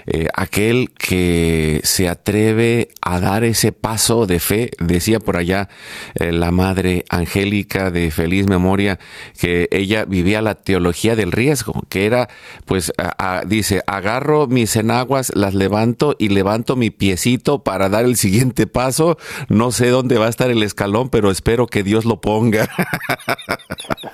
[0.06, 5.68] eh, aquel que se atreve a dar ese paso de fe, decía por allá
[6.14, 8.98] eh, la madre Angélica de feliz memoria,
[9.38, 12.28] que ella vivía la teología del riesgo, que era,
[12.66, 12.92] pues,
[13.46, 19.18] dice, agarro mis enaguas, las levanto y levanto mi piecito para dar el siguiente paso.
[19.48, 22.68] No sé dónde va a estar el escalón, pero espero que Dios lo ponga.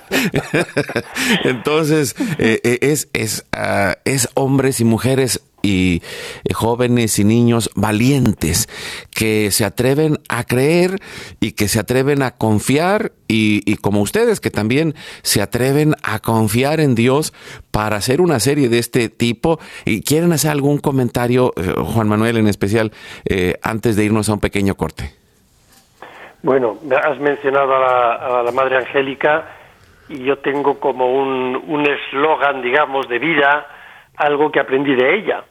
[1.65, 6.03] Entonces, eh, eh, es, es, ah, es hombres y mujeres y
[6.43, 8.69] eh, jóvenes y niños valientes
[9.09, 10.99] que se atreven a creer
[11.39, 16.79] y que se atreven a confiar y, como ustedes que también se atreven a confiar
[16.79, 17.33] en Dios
[17.71, 22.47] para hacer una serie de este tipo y quieren hacer algún comentario, Juan Manuel en
[22.47, 22.91] especial,
[23.63, 25.15] antes de irnos a un pequeño corte.
[26.43, 29.45] Bueno, has mencionado a la, a la Madre Angélica
[30.09, 33.67] y yo tengo como un eslogan, digamos, de vida,
[34.17, 35.43] algo que aprendí de ella.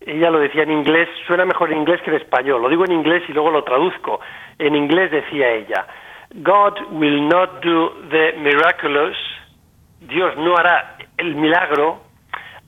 [0.00, 2.62] Ella lo decía en inglés, suena mejor en inglés que en español.
[2.62, 4.20] Lo digo en inglés y luego lo traduzco.
[4.58, 5.86] En inglés decía ella,
[6.36, 9.16] God will not do the miraculous,
[10.00, 12.00] Dios no hará el milagro,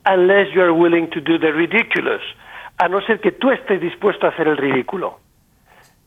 [0.05, 2.21] unless you are willing to do the ridiculous,
[2.77, 5.19] a no ser que tú estés dispuesto a hacer el ridículo.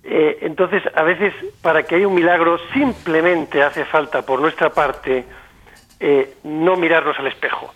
[0.09, 5.25] Eh, entonces, a veces, para que haya un milagro, simplemente hace falta, por nuestra parte,
[5.99, 7.75] eh, no mirarnos al espejo.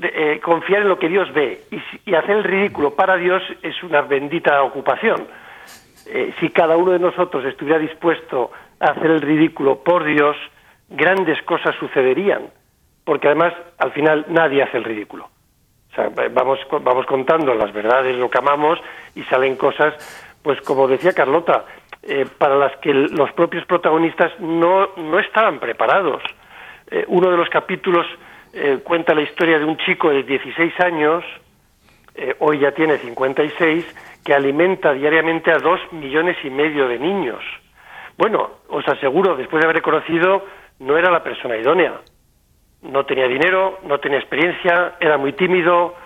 [0.00, 1.62] Eh, confiar en lo que Dios ve
[2.06, 5.26] y, hacer el ridículo para Dios es una bendita ocupación.
[6.38, 10.36] si cada uno de nosotros estuviera dispuesto a hacer el ridículo por Dios,
[10.90, 12.50] grandes cosas sucederían,
[13.04, 15.30] porque además al final nadie hace el ridículo.
[16.32, 18.78] vamos contando las verdades, lo que amamos
[19.14, 19.94] y salen cosas
[20.44, 21.64] pues como decía Carlota,
[22.02, 26.22] eh, para las que los propios protagonistas no, no estaban preparados.
[26.90, 28.06] Eh, uno de los capítulos
[28.52, 31.24] eh, cuenta la historia de un chico de 16 años,
[32.38, 37.42] hoy ya tiene 56, que alimenta diariamente a dos millones y medio de niños.
[38.16, 40.46] Bueno, os aseguro, después de haber conocido,
[40.78, 41.94] no era la persona idónea.
[42.82, 45.96] No tenía dinero, no tenía experiencia, era muy tímido,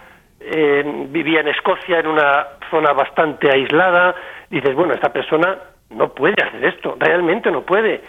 [0.40, 4.14] vivía en Escocia, en una zona bastante aislada,
[4.50, 5.58] dices, bueno, esta persona
[5.90, 8.02] no puede hacer esto, realmente no puede.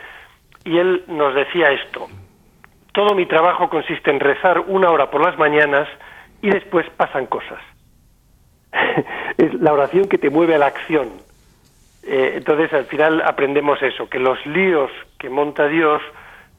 [0.63, 2.07] Y él nos decía esto,
[2.93, 5.87] todo mi trabajo consiste en rezar una hora por las mañanas
[6.41, 7.59] y después pasan cosas.
[9.37, 11.09] es la oración que te mueve a la acción.
[12.03, 16.01] Eh, entonces al final aprendemos eso, que los líos que monta Dios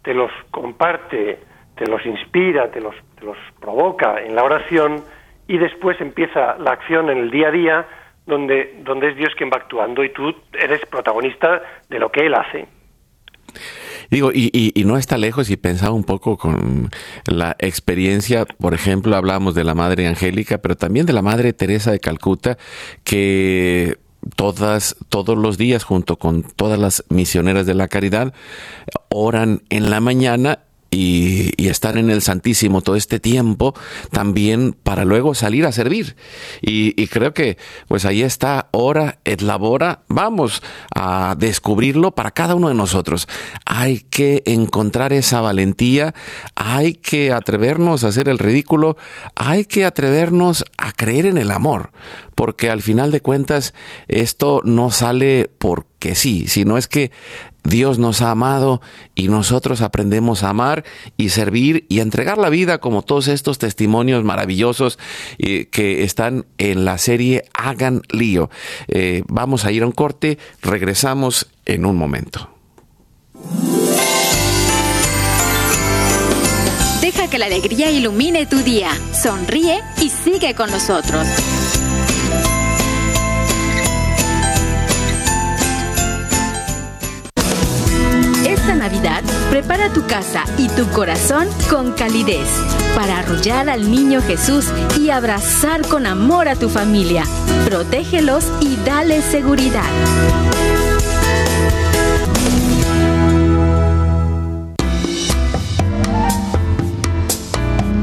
[0.02, 1.38] te los comparte,
[1.76, 5.02] te los inspira, te los, te los provoca en la oración
[5.50, 7.88] y después empieza la acción en el día a día
[8.24, 12.34] donde, donde es Dios quien va actuando y tú eres protagonista de lo que Él
[12.34, 12.68] hace.
[14.10, 16.88] Digo, y, no está lejos y pensaba un poco con
[17.26, 21.90] la experiencia, por ejemplo, hablamos de la Madre Angélica, pero también de la Madre Teresa
[21.90, 22.56] de Calcuta,
[23.02, 23.96] que
[24.36, 28.34] todas, todos los días, junto con todas las misioneras de la caridad,
[29.08, 33.74] oran en la mañana y, estar en el Santísimo todo este tiempo
[34.10, 36.16] también para luego salir a servir.
[36.60, 40.62] Y, creo que pues ahí está, ora et labora, vamos
[40.94, 43.28] a descubrirlo para cada uno de nosotros.
[43.64, 46.14] Hay que encontrar esa valentía,
[46.54, 48.96] hay que atrevernos a hacer el ridículo,
[49.34, 51.92] hay que atrevernos a creer en el amor,
[52.34, 53.74] porque al final de cuentas
[54.08, 55.50] esto no sale
[56.00, 57.10] porque sí, sino es que
[57.62, 58.80] Dios nos ha amado
[59.14, 60.82] y nosotros aprendemos a amar
[61.18, 64.98] y servir y entregar la vida como todos estos testimonios maravillosos
[65.36, 68.48] eh, que están en la serie Hagan lío.
[68.88, 72.48] Eh, vamos a ir a un corte, regresamos en un momento.
[77.02, 81.26] Deja que la alegría ilumine tu día, sonríe y sigue con nosotros.
[89.50, 92.46] Prepara tu casa y tu corazón con calidez
[92.94, 94.66] para arrullar al niño Jesús
[94.98, 97.24] y abrazar con amor a tu familia.
[97.64, 99.88] Protégelos y dale seguridad.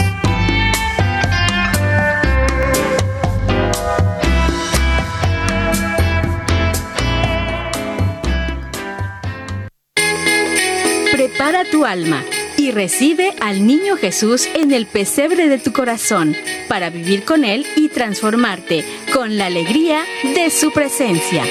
[11.12, 12.24] Prepara tu alma
[12.58, 16.36] y recibe al niño Jesús en el pesebre de tu corazón
[16.68, 21.46] para vivir con Él y transformarte con la alegría de su presencia.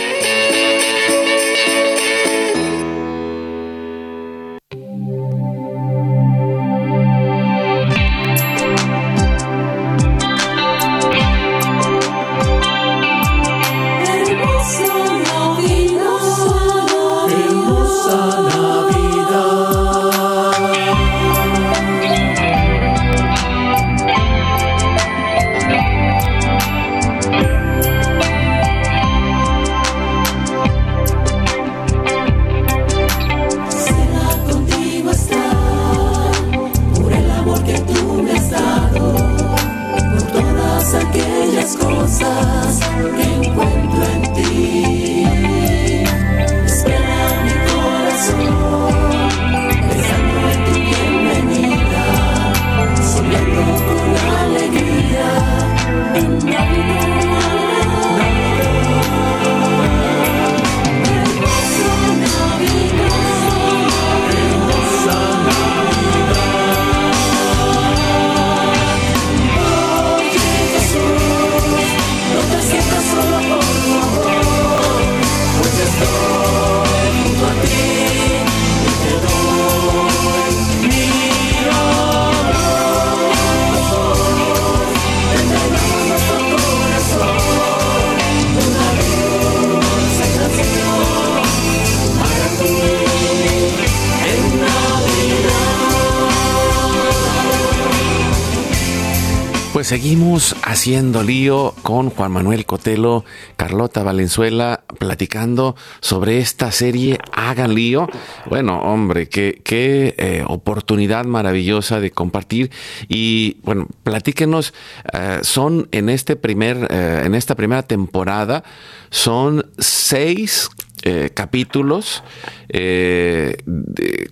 [100.34, 103.24] Haciendo lío con Juan Manuel Cotelo,
[103.56, 108.08] Carlota Valenzuela, platicando sobre esta serie Hagan lío.
[108.46, 112.70] Bueno, hombre, qué, qué eh, oportunidad maravillosa de compartir.
[113.08, 114.74] Y bueno, platíquenos,
[115.12, 118.64] eh, son en este primer, eh, en esta primera temporada,
[119.10, 120.68] son seis
[121.06, 122.24] eh, capítulos,
[122.70, 123.58] eh,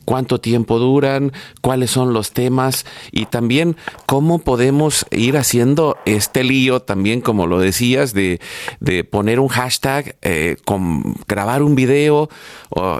[0.06, 1.30] cuánto tiempo duran,
[1.60, 7.58] cuáles son los temas y también cómo podemos ir haciendo este lío también, como lo
[7.58, 8.40] decías, de,
[9.10, 12.30] poner un hashtag, eh, con, grabar un video,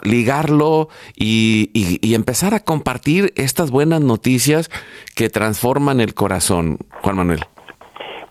[0.03, 4.70] ligarlo y, y empezar a compartir estas buenas noticias
[5.16, 6.77] que transforman el corazón.
[7.01, 7.41] Juan Manuel.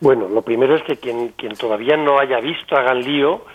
[0.02, 3.46] Bueno, lo primero es que quien, quien todavía no haya visto Hagan Lío,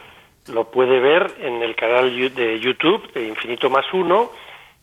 [0.49, 4.31] lo puede ver en el canal de YouTube de Infinito más uno,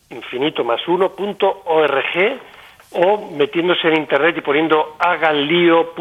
[0.09, 2.39] infinito más uno punto org,
[2.93, 5.93] o metiéndose en internet y poniendo haganlio.org,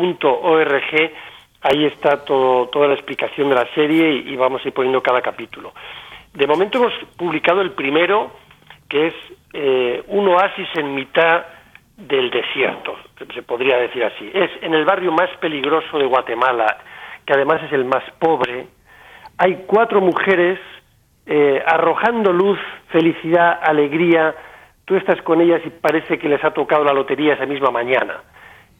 [1.62, 5.22] ahí está todo, toda la explicación de la serie y, vamos a ir poniendo cada
[5.22, 5.72] capítulo.
[6.34, 8.32] De momento hemos publicado el primero,
[8.88, 9.14] que es
[9.54, 11.46] eh, un oasis en mitad
[11.96, 12.96] del desierto,
[13.32, 14.30] se podría decir así.
[14.32, 16.78] Es en el barrio más peligroso de Guatemala,
[17.24, 18.66] que además es el más pobre.
[19.44, 20.60] Hay cuatro mujeres
[21.26, 22.60] eh, arrojando luz,
[22.92, 24.36] felicidad, alegría.
[24.84, 28.20] Tú estás con ellas y parece que les ha tocado la lotería esa misma mañana.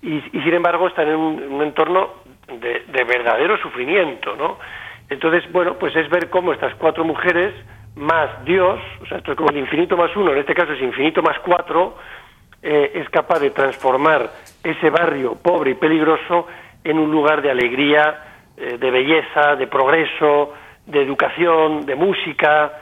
[0.03, 2.11] Y, sin embargo están en un, entorno
[2.47, 4.59] de, de, verdadero sufrimiento, ¿no?
[5.11, 7.53] Entonces, bueno, pues es ver cómo estas cuatro mujeres
[7.97, 10.81] más Dios, o sea, esto es como el infinito más uno, en este caso es
[10.81, 11.97] infinito más cuatro,
[12.63, 14.31] eh, es capaz de transformar
[14.63, 16.47] ese barrio pobre y peligroso
[16.85, 20.53] en un lugar de alegría, eh, de belleza, de progreso,
[20.87, 22.73] de educación, de música.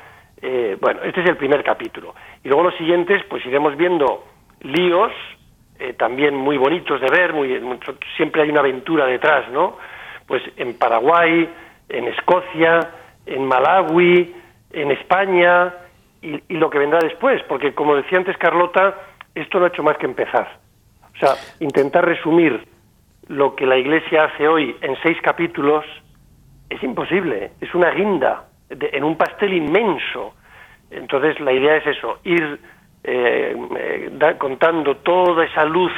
[0.40, 2.14] Eh, bueno, este es el primer capítulo.
[2.42, 4.24] Y luego los siguientes, pues iremos viendo
[4.60, 5.12] líos,
[5.96, 7.58] también muy bonitos de ver, muy,
[8.14, 9.78] siempre hay una aventura detrás, ¿no?
[10.26, 11.48] Pues en Paraguay,
[11.88, 12.80] en Escocia,
[13.24, 14.34] en Malawi,
[14.72, 15.72] en España
[16.20, 18.94] y, y lo que vendrá después, porque como decía antes Carlota,
[19.34, 20.58] esto no ha hecho más que empezar.
[21.14, 22.62] O sea, intentar resumir
[23.30, 25.84] lo que la Iglesia hace hoy en seis capítulos
[26.68, 30.34] es imposible, es una guinda en un pastel inmenso.
[30.90, 32.58] Entonces la idea es eso, ir
[33.04, 35.92] eh, eh, contando toda esa luz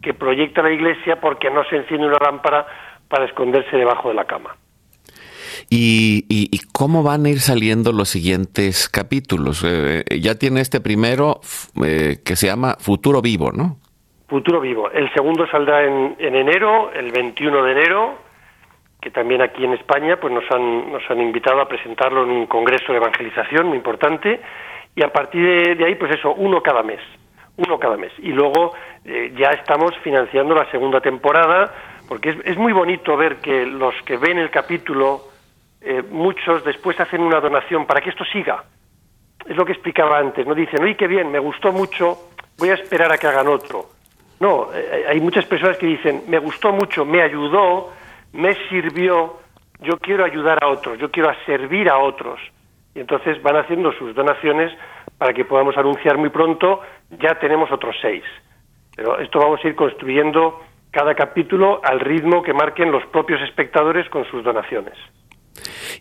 [0.00, 2.66] que proyecta la Iglesia porque no se enciende una lámpara
[3.08, 4.56] para esconderse debajo de la cama.
[5.68, 9.62] ¿Y, cómo van a ir saliendo los siguientes capítulos?
[9.64, 11.40] Eh, eh, ya tiene este primero
[11.74, 13.78] que se llama Futuro Vivo, ¿no?
[14.30, 14.90] Futuro Vivo.
[14.90, 18.18] El segundo saldrá en, enero, el 21 de enero,
[19.00, 22.46] que también aquí en España pues nos han, nos han invitado a presentarlo en un
[22.46, 24.40] congreso de evangelización muy importante.
[24.94, 27.00] Y a partir de, ahí, pues eso, uno cada mes.
[27.56, 28.12] Uno cada mes.
[28.18, 28.72] Y luego
[29.04, 31.74] ya estamos financiando la segunda temporada,
[32.08, 35.22] porque es, es muy bonito ver que los que ven el capítulo
[35.80, 38.64] eh, muchos después hacen una donación para que esto siga.
[39.46, 42.16] Es lo que explicaba antes, no dicen, oye, qué bien, me gustó mucho,
[42.58, 43.99] voy a esperar a que hagan otro.
[44.40, 47.92] No, eh, hay muchas personas que dicen, me gustó mucho, me ayudó,
[48.32, 49.38] me sirvió,
[49.82, 52.40] yo quiero ayudar a otros, yo quiero servir a otros.
[52.94, 54.72] Y entonces van haciendo sus donaciones
[55.18, 56.80] para que podamos anunciar muy pronto,
[57.22, 58.24] ya tenemos otros seis.
[58.96, 60.58] Pero esto vamos a ir construyendo
[60.90, 64.94] cada capítulo al ritmo que marquen los propios espectadores con sus donaciones.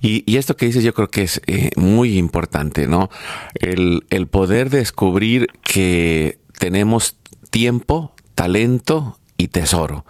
[0.01, 3.09] Y, esto que dices yo creo que es eh, muy importante, ¿no?
[3.55, 7.19] El, el poder descubrir que tenemos
[7.51, 10.05] tiempo, talento y tesoro.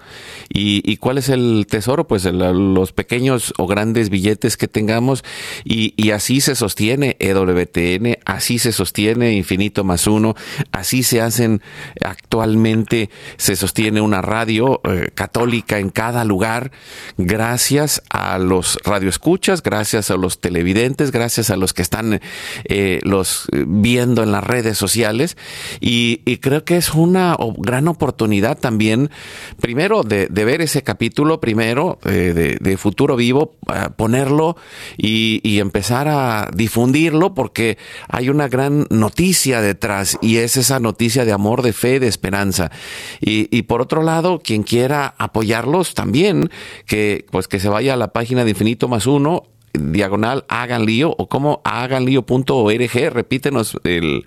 [0.51, 2.07] ¿Y, cuál es el tesoro?
[2.07, 5.23] Pues los pequeños o grandes billetes que tengamos
[5.63, 10.36] y, así se sostiene EWTN, así se sostiene Infinito más uno,
[10.71, 11.61] así se hacen
[12.03, 16.71] actualmente, se sostiene una radio eh, católica en cada lugar,
[17.17, 22.19] gracias a los radioescuchas, gracias a los televidentes, gracias a los que están
[22.63, 25.38] eh, los viendo en las redes sociales
[25.80, 29.11] y, y creo que es una gran oportunidad también
[29.59, 33.57] primero de, ver ese capítulo, primero eh, de, Futuro Vivo,
[33.95, 34.55] ponerlo
[34.97, 41.34] y, empezar a difundirlo porque hay una gran noticia detrás y es esa noticia de
[41.34, 42.72] amor, de fe, de esperanza.
[43.20, 46.49] Y, por otro lado, quien quiera apoyarlos también,
[46.86, 49.43] que pues que se vaya a la página de Infinito más uno
[49.74, 53.13] diagonal hagan lío o como haganlío.org.
[53.13, 54.26] Repítenos el,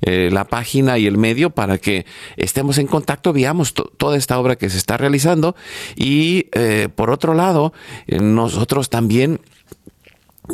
[0.00, 4.56] eh, la página y el medio para que estemos en contacto, veamos toda esta obra
[4.56, 5.56] que se está realizando
[5.96, 7.72] y eh, por otro lado,
[8.06, 9.40] eh, nosotros también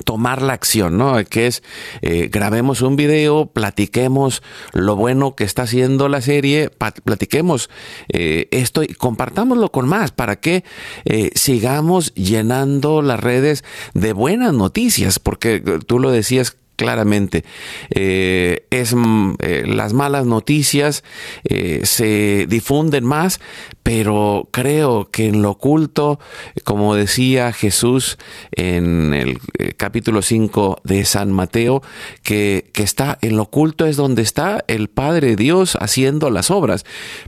[0.05, 1.17] tomar la acción, ¿no?
[1.25, 1.63] Que es
[2.03, 6.71] eh, grabemos un video, platiquemos lo bueno que está haciendo la serie,
[7.05, 7.71] platiquemos
[8.13, 10.65] eh, esto y compartámoslo con más para que
[11.05, 13.65] eh, sigamos llenando las redes
[13.95, 17.45] de buenas noticias, porque tú lo decías claramente.
[17.91, 21.03] Eh, es, mm, eh, las malas noticias
[21.45, 23.41] eh, se difunden más,
[23.83, 26.21] pero creo que en lo oculto,
[26.63, 28.17] como decía Jesús
[28.53, 29.41] en el
[29.77, 31.83] capítulo 5 de San Mateo,
[32.23, 36.85] que, que está en lo oculto es donde está el Padre Dios haciendo las obras.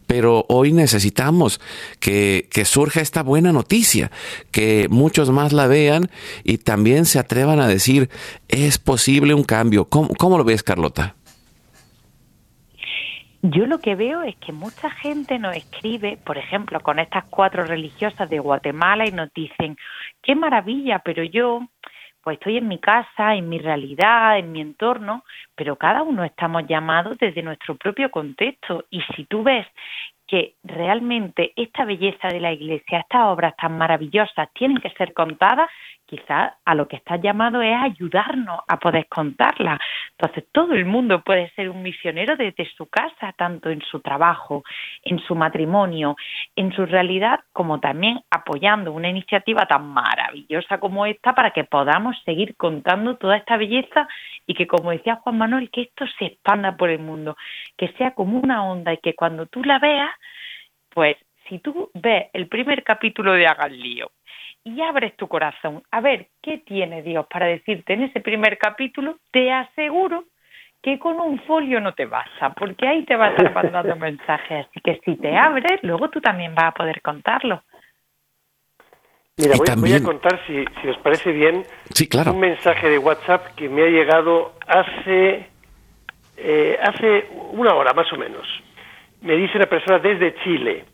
[0.07, 1.61] Pero hoy necesitamos
[1.99, 4.13] que, que surja esta buena noticia,
[4.53, 6.09] que muchos más la vean
[6.45, 8.11] y también se atrevan a decir,
[8.49, 9.87] es posible un cambio.
[9.89, 11.15] ¿Cómo, lo ves, Carlota?
[13.43, 17.65] Yo lo que veo es que mucha gente nos escribe, por ejemplo, con estas cuatro
[17.65, 19.77] religiosas de Guatemala y nos dicen,
[20.23, 21.63] qué maravilla, pero yo
[22.23, 25.25] pues estoy en mi casa, en mi realidad, en mi entorno,
[25.55, 29.67] pero cada uno estamos llamados desde nuestro propio contexto y si tú ves
[30.31, 35.69] que realmente esta belleza de la Iglesia, estas obras tan maravillosas tienen que ser contadas,
[36.11, 39.79] quizás a lo que estás llamado es ayudarnos a poder contarlas.
[40.19, 44.65] Entonces, todo el mundo puede ser un misionero desde su casa, tanto en su trabajo,
[45.05, 46.17] en su matrimonio,
[46.57, 52.17] en su realidad, como también apoyando una iniciativa tan maravillosa como esta para que podamos
[52.25, 54.09] seguir contando toda esta belleza
[54.47, 57.37] y que, como decía Juan Manuel, que esto se expanda por el mundo,
[57.79, 60.11] que sea como una onda y que cuando tú la veas,
[60.91, 61.17] pues
[61.49, 64.11] si tú ves el primer capítulo de Hagan Lío
[64.65, 69.19] y abres tu corazón a ver qué tiene Dios para decirte en ese primer capítulo,
[69.31, 70.25] te aseguro
[70.83, 74.67] que con un folio no te basta, porque ahí te va a estar mandando mensajes.
[74.67, 77.63] Así que si te abres, luego tú también vas a poder contarlo.
[79.37, 81.65] Mira, voy, a contar, si, si os parece bien,
[82.27, 85.47] un mensaje de WhatsApp que me ha llegado hace,
[86.37, 88.47] eh, hace una hora más o menos
[89.23, 90.85] me dice una persona desde Chile,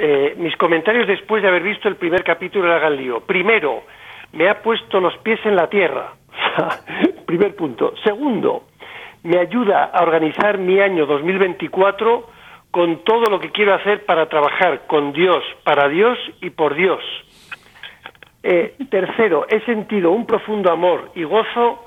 [0.00, 3.20] eh, mis comentarios después de haber visto el primer capítulo de Hagan Lío.
[3.20, 3.82] Primero,
[4.32, 6.12] me ha puesto los pies en la tierra.
[7.26, 7.94] primer punto.
[8.04, 8.62] Segundo,
[9.24, 12.26] me ayuda a organizar mi año 2024
[12.70, 17.02] con todo lo que quiero hacer para trabajar con Dios, para Dios y por Dios.
[18.44, 21.84] Eh, tercero, he sentido un profundo amor y gozo,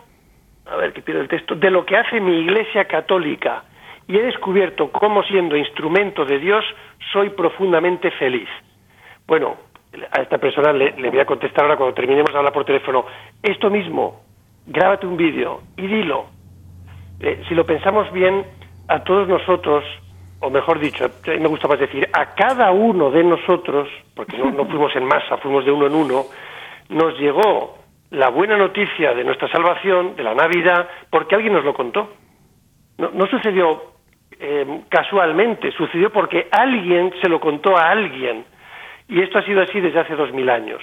[0.66, 3.64] a ver que pierdo el texto, de lo que hace mi Iglesia Católica
[4.12, 6.66] y he descubierto cómo siendo instrumento de Dios
[7.14, 8.49] soy profundamente feliz.
[9.26, 9.55] Bueno,
[10.12, 13.05] a esta persona le, voy a contestar ahora cuando terminemos de hablar por teléfono.
[13.41, 14.20] Esto mismo,
[14.68, 16.26] grábate un vídeo y dilo.
[17.22, 18.45] Eh, si lo pensamos bien,
[18.89, 19.86] a todos nosotros,
[20.41, 24.66] o mejor dicho, me gusta más decir, a cada uno de nosotros, porque no, no
[24.70, 26.26] fuimos en masa, fuimos de uno en uno,
[26.89, 27.78] nos llegó
[28.09, 32.09] la buena noticia de nuestra salvación, de la Navidad, porque alguien nos lo contó.
[32.97, 33.90] No, no sucedió
[34.43, 38.43] eh, casualmente, sucedió porque alguien se lo contó a alguien.
[39.07, 40.81] Y esto ha sido así desde hace dos mil años.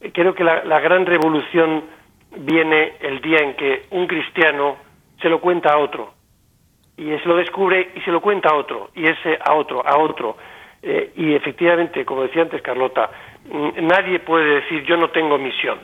[0.00, 1.84] Eh, creo que la, gran revolución
[2.36, 4.78] viene el día en que un cristiano
[5.22, 6.14] se lo cuenta a otro.
[6.96, 8.90] Y se lo descubre y se lo cuenta a otro.
[8.96, 10.36] Y ese a otro, a otro.
[10.82, 13.08] Eh, y efectivamente, como decía antes Carlota,
[13.82, 15.78] nadie puede decir yo no tengo misión.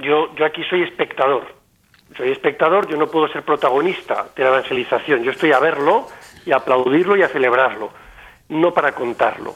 [0.00, 1.56] Yo, yo aquí soy espectador
[2.14, 6.06] soy espectador, yo no puedo ser protagonista de la evangelización, yo estoy a verlo
[6.46, 7.90] y aplaudirlo y a celebrarlo,
[8.48, 9.54] no para contarlo.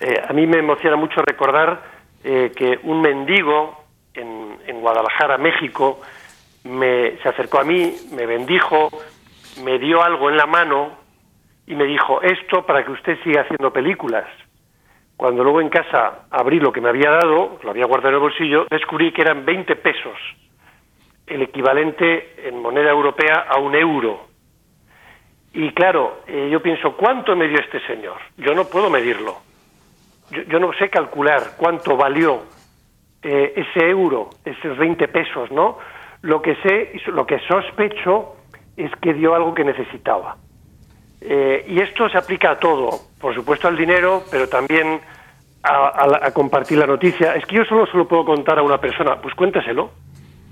[0.00, 1.82] Eh, a mí me emociona mucho recordar
[2.24, 6.00] eh, que un mendigo en, en Guadalajara, México,
[6.64, 8.88] me, se acercó a mí, me bendijo,
[9.62, 10.92] me dio algo en la mano
[11.66, 14.26] y me dijo, esto para que usted siga haciendo películas.
[15.16, 18.20] Cuando luego en casa abrí lo que me había dado, lo había guardado en el
[18.20, 20.18] bolsillo, descubrí que eran 20 pesos
[21.26, 24.26] el equivalente en moneda europea a un euro.
[25.54, 28.16] Y claro, eh, yo pienso, ¿cuánto me dio este señor?
[28.36, 29.36] Yo no puedo medirlo.
[30.48, 32.42] Yo, no sé calcular cuánto valió
[33.22, 35.78] eh, ese euro, esos 20 pesos, ¿no?
[36.22, 38.36] Lo que sé, lo que sospecho
[38.76, 40.36] es que dio algo que necesitaba.
[41.20, 42.90] Eh, y esto se aplica a todo,
[43.20, 45.00] por supuesto al dinero, pero también
[45.62, 47.36] a, a, compartir la noticia.
[47.36, 49.90] Es que yo solo se lo puedo contar a una persona, pues cuéntaselo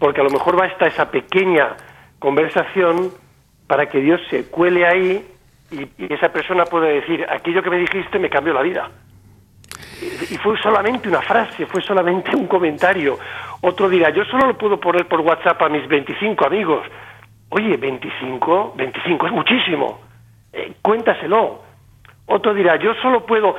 [0.02, 1.76] porque a lo mejor basta esa pequeña
[2.18, 3.12] conversación
[3.72, 5.26] para que Dios se cuele ahí
[5.70, 8.90] y, esa persona puede decir, aquello que me dijiste me cambió la vida.
[10.30, 13.18] Y, fue solamente una frase, fue solamente un comentario.
[13.62, 16.86] Otro dirá, yo solo lo puedo poner por WhatsApp a mis 25 amigos.
[17.48, 20.00] Oye, 25, 25 es muchísimo.
[20.52, 21.62] Eh, cuéntaselo.
[22.26, 23.56] Otro dirá, yo solo puedo,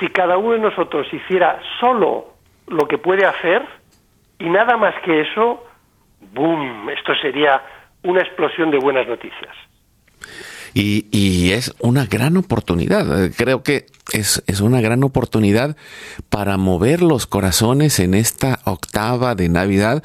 [0.00, 2.28] si cada uno de nosotros hiciera solo
[2.68, 3.66] lo que puede hacer
[4.38, 5.62] y nada más que eso,
[6.32, 6.88] ¡boom!
[6.88, 7.60] Esto sería
[8.02, 9.54] una explosión de buenas noticias.
[10.74, 13.30] Y, es una gran oportunidad.
[13.36, 15.76] Creo que es, es, una gran oportunidad
[16.30, 20.02] para mover los corazones en esta octava de Navidad,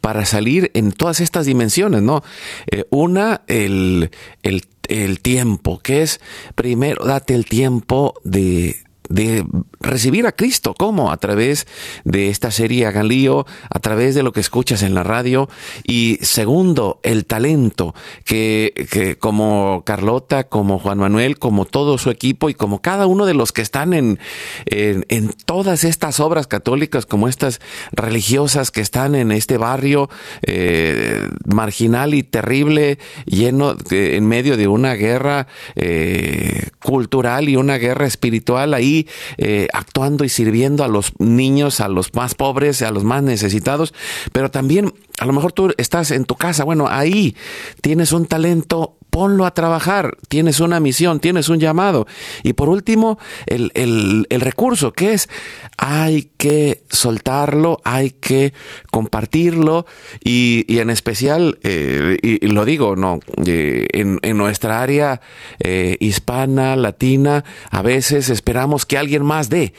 [0.00, 2.24] para salir en todas estas dimensiones, ¿no?
[2.66, 4.10] Eh, una, el,
[4.42, 6.20] el, el tiempo, que es
[6.56, 8.74] primero date el tiempo de,
[9.08, 9.44] de
[9.80, 10.74] recibir a Cristo.
[10.74, 11.10] ¿Cómo?
[11.10, 11.66] A través
[12.04, 15.48] de esta serie Hagan Lío, a través de lo que escuchas en la radio.
[15.84, 17.94] Y segundo, el talento
[18.24, 23.26] que, que, como Carlota, como Juan Manuel, como todo su equipo y como cada uno
[23.26, 24.18] de los que están en,
[24.66, 27.60] en, todas estas obras católicas, como estas
[27.92, 30.10] religiosas que están en este barrio
[30.42, 35.46] eh, marginal y terrible, lleno de, en medio de una guerra
[35.76, 38.97] eh, cultural y una guerra espiritual ahí
[39.36, 43.94] eh, actuando y sirviendo a los niños, a los más pobres, a los más necesitados,
[44.32, 47.36] pero también a lo mejor tú estás en tu casa, bueno, ahí
[47.80, 52.06] tienes un talento ponlo a trabajar, tienes una misión, tienes un llamado.
[52.42, 55.28] Y por último, el, el, el, recurso, que es,
[55.76, 58.52] hay que soltarlo, hay que
[58.90, 59.86] compartirlo
[60.22, 65.20] y, y en especial, eh, y, lo digo, no, eh, en, en, nuestra área
[65.60, 69.74] eh, hispana, latina, a veces esperamos que alguien más dé,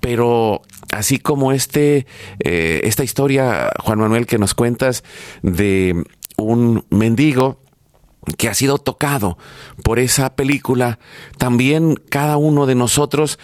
[0.00, 0.62] pero
[0.92, 2.06] así como este,
[2.38, 5.02] esta historia, Juan Manuel, que nos cuentas
[5.42, 6.04] de
[6.36, 7.63] un mendigo,
[8.38, 9.38] que ha sido tocado
[9.82, 10.98] por esa película,
[11.38, 13.38] también cada uno de nosotros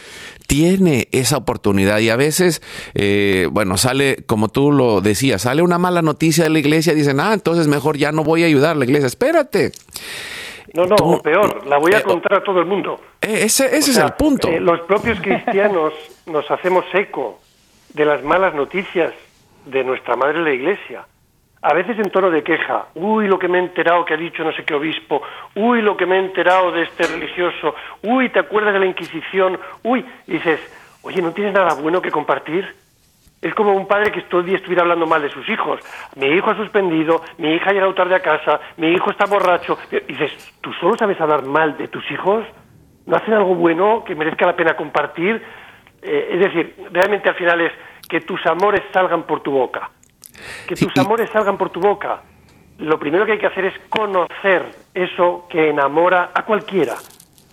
[0.46, 2.62] tiene esa oportunidad y a veces,
[2.94, 6.96] eh, bueno, sale, como tú lo decías, sale una mala noticia de la iglesia y
[6.96, 9.72] dicen, ah, entonces mejor ya no voy a ayudar a la iglesia, espérate.
[10.74, 13.00] No, no, tú, peor, la voy a eh, contar a todo el mundo.
[13.20, 14.48] Eh, ese, ese o sea, es el punto.
[14.48, 15.92] Eh, los propios cristianos
[16.26, 17.40] nos hacemos eco
[17.94, 19.12] de las malas noticias
[19.66, 21.04] de nuestra madre la iglesia
[21.62, 24.42] a veces en tono de queja, uy, lo que me he enterado que ha dicho
[24.42, 25.20] no sé qué obispo,
[25.54, 29.58] uy, lo que me he enterado de este religioso, uy, ¿te acuerdas de la Inquisición?
[29.82, 30.58] Uy, y dices,
[31.02, 32.66] oye, ¿no tienes nada bueno que compartir?
[33.42, 35.80] Es como un padre que todo el día estuviera hablando mal de sus hijos.
[36.16, 39.78] Mi hijo ha suspendido, mi hija ha llegado tarde a casa, mi hijo está borracho.
[39.90, 42.44] Y dices, ¿tú solo sabes hablar mal de tus hijos?
[43.06, 45.42] ¿No hacen algo bueno que merezca la pena compartir?
[46.02, 47.72] Eh, es decir, realmente al final es
[48.10, 49.90] que tus amores salgan por tu boca
[50.66, 52.22] que tus amores salgan por tu boca.
[52.78, 54.64] Lo primero que hay que hacer es conocer
[54.94, 56.94] eso que enamora a cualquiera.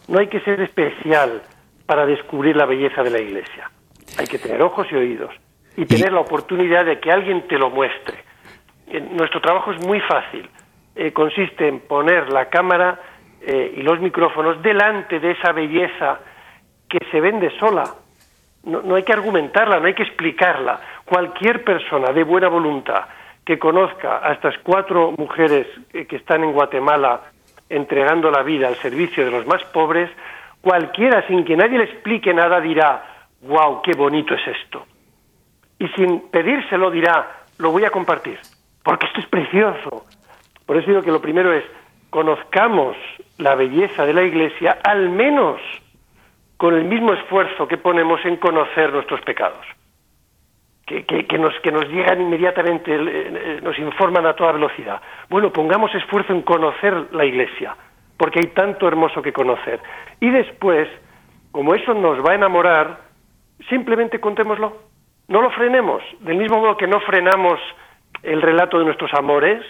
[0.08, 1.42] No hay que ser especial
[1.86, 3.70] para descubrir la belleza de la iglesia.
[4.18, 5.34] Hay que tener ojos y oídos
[5.76, 8.24] y tener la oportunidad de que alguien te lo muestre.
[9.12, 10.50] Nuestro trabajo es muy fácil.
[10.96, 13.00] Eh, consiste en poner la cámara
[13.42, 16.20] eh, y los micrófonos delante de esa belleza
[16.90, 17.84] que se vende sola.
[18.68, 23.06] No, no hay que argumentarla, no hay que explicarla cualquier persona de buena voluntad
[23.46, 27.22] que conozca a estas cuatro mujeres que están en Guatemala
[27.70, 30.10] entregando la vida al servicio de los más pobres,
[30.62, 33.04] cualquiera sin que nadie le explique nada dirá,
[33.44, 34.86] wow, qué bonito es esto.
[35.80, 38.38] Y sin pedírselo dirá, lo voy a compartir,
[38.84, 40.06] porque esto es precioso.
[40.66, 41.64] Por eso digo que lo primero es,
[42.10, 42.98] conozcamos
[43.38, 45.62] la belleza de la Iglesia, al menos
[46.58, 49.66] con el mismo esfuerzo que ponemos en conocer nuestros pecados
[50.88, 55.02] que, nos, que nos llegan inmediatamente, nos informan a toda velocidad.
[55.30, 57.76] Bueno, pongamos esfuerzo en conocer la Iglesia,
[58.16, 59.82] porque hay tanto hermoso que conocer.
[60.22, 60.88] Y después,
[61.52, 63.00] como eso nos va a enamorar,
[63.70, 64.78] simplemente contémoslo.
[65.28, 66.02] No lo frenemos.
[66.22, 67.60] Del mismo modo que no frenamos
[68.24, 69.62] el relato de nuestros amores,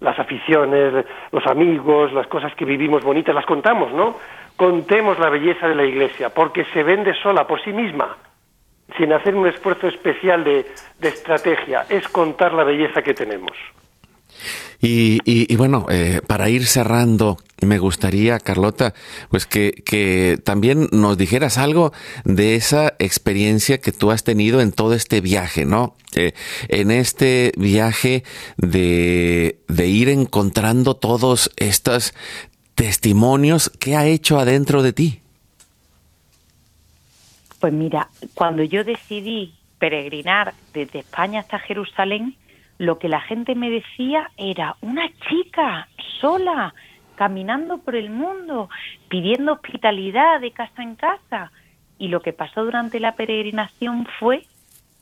[0.00, 4.16] las aficiones, los amigos, las cosas que vivimos bonitas, las contamos, ¿no?
[4.56, 8.16] Contemos la belleza de la Iglesia, porque se vende sola por sí misma
[8.96, 10.66] sin hacer un esfuerzo especial de,
[11.00, 13.52] de estrategia, es contar la belleza que tenemos.
[14.80, 18.92] Y, y, bueno, eh, para ir cerrando, me gustaría, Carlota,
[19.30, 21.92] pues que, que, también nos dijeras algo
[22.24, 25.96] de esa experiencia que tú has tenido en todo este viaje, ¿no?
[26.14, 26.34] Eh,
[26.68, 28.22] en este viaje
[28.58, 32.12] de, de ir encontrando todos estos
[32.76, 35.20] testimonios, ¿qué ha hecho adentro de ti?
[37.58, 42.36] Pues mira, cuando yo decidí peregrinar desde España hasta Jerusalén,
[42.78, 45.88] lo que la gente me decía era una chica
[46.20, 46.74] sola,
[47.16, 48.68] caminando por el mundo,
[49.08, 51.50] pidiendo hospitalidad de casa en casa.
[51.98, 54.44] Y lo que pasó durante la peregrinación fue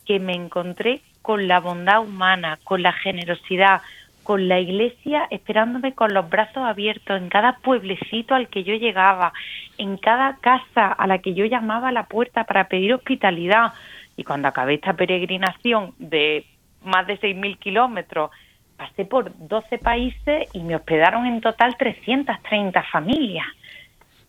[0.06, 3.82] que me encontré con la bondad humana, con la generosidad,
[4.24, 9.32] con la iglesia esperándome con los brazos abiertos en cada pueblecito al que yo llegaba,
[9.78, 13.72] en cada casa a la que yo llamaba a la puerta para pedir hospitalidad.
[14.16, 16.44] Y cuando acabé esta peregrinación de
[16.82, 18.30] más de 6.000 kilómetros,
[18.76, 23.46] pasé por 12 países y me hospedaron en total 330 familias.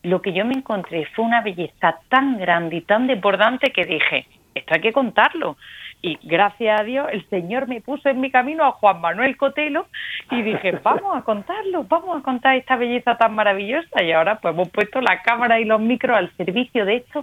[0.04, 4.28] lo que yo me encontré fue una belleza tan grande y tan desbordante que dije,
[4.56, 5.58] esto hay que contarlo.
[6.02, 9.88] Y gracias a Dios el Señor me puso en mi camino a Juan Manuel Cotelo
[10.32, 14.04] y dije, vamos a contarlo, vamos a contar esta belleza tan maravillosa.
[14.04, 17.22] Y ahora pues hemos puesto la cámara y los micros al servicio de esto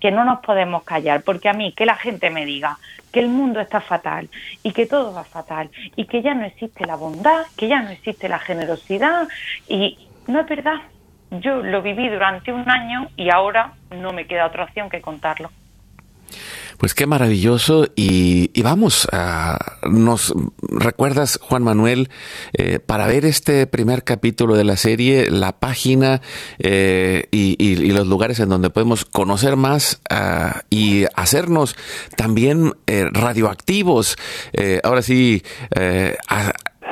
[0.00, 2.76] que no nos podemos callar, porque a mí que la gente me diga
[3.12, 4.28] que el mundo está fatal
[4.64, 7.90] y que todo va fatal y que ya no existe la bondad, que ya no
[7.90, 9.28] existe la generosidad
[9.68, 10.80] y no es verdad.
[11.30, 15.50] Yo lo viví durante un año y ahora no me queda otra opción que contarlo.
[16.82, 19.06] Pues qué maravilloso y, vamos,
[19.88, 22.10] nos recuerdas Juan Manuel,
[22.54, 26.22] eh, para ver este primer capítulo de la serie, la página
[26.58, 31.76] eh, y, los lugares en donde podemos conocer más ah, y hacernos
[32.16, 34.16] también eh, radioactivos.
[34.82, 35.44] ahora sí,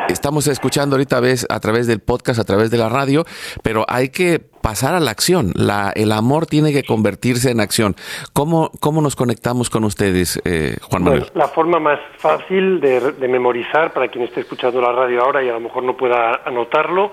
[0.08, 3.24] estamos escuchando ahorita vez a través del podcast, a través de la radio,
[3.62, 5.52] pero hay que pasar a la acción.
[5.54, 7.96] La, el amor tiene que convertirse en acción.
[8.32, 11.26] ¿Cómo, cómo nos conectamos con ustedes, eh, Juan Manuel?
[11.34, 15.48] la forma más fácil de, de, memorizar para quien esté escuchando la radio ahora y
[15.48, 17.12] a lo mejor no pueda anotarlo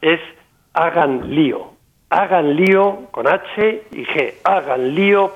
[0.00, 0.20] es
[0.74, 1.72] hagan lío.
[2.10, 4.34] Hagan lío con H y G.
[4.44, 5.34] Haganlío.org.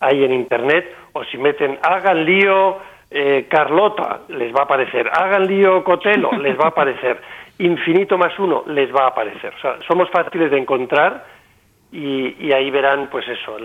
[0.00, 2.78] Ahí en internet o si meten hagan lío
[3.10, 5.10] eh, Carlota, les va a aparecer.
[5.12, 7.20] Hagan lío Cotelo, les va a aparecer.
[7.58, 9.52] Infinito más uno, les va a aparecer.
[9.54, 11.26] O sea, somos fáciles de encontrar
[11.92, 13.56] y, ahí verán, pues eso,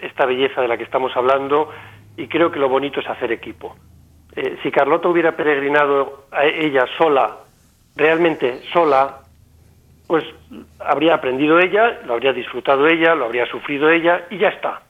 [0.00, 1.70] esta belleza de la que estamos hablando
[2.16, 3.76] y creo que lo bonito es hacer equipo.
[4.34, 7.38] Eh, si Carlota hubiera peregrinado a ella sola,
[7.96, 9.20] realmente sola,
[10.06, 10.24] pues
[10.78, 14.82] habría aprendido ella, lo habría disfrutado ella, lo habría sufrido ella y ya está.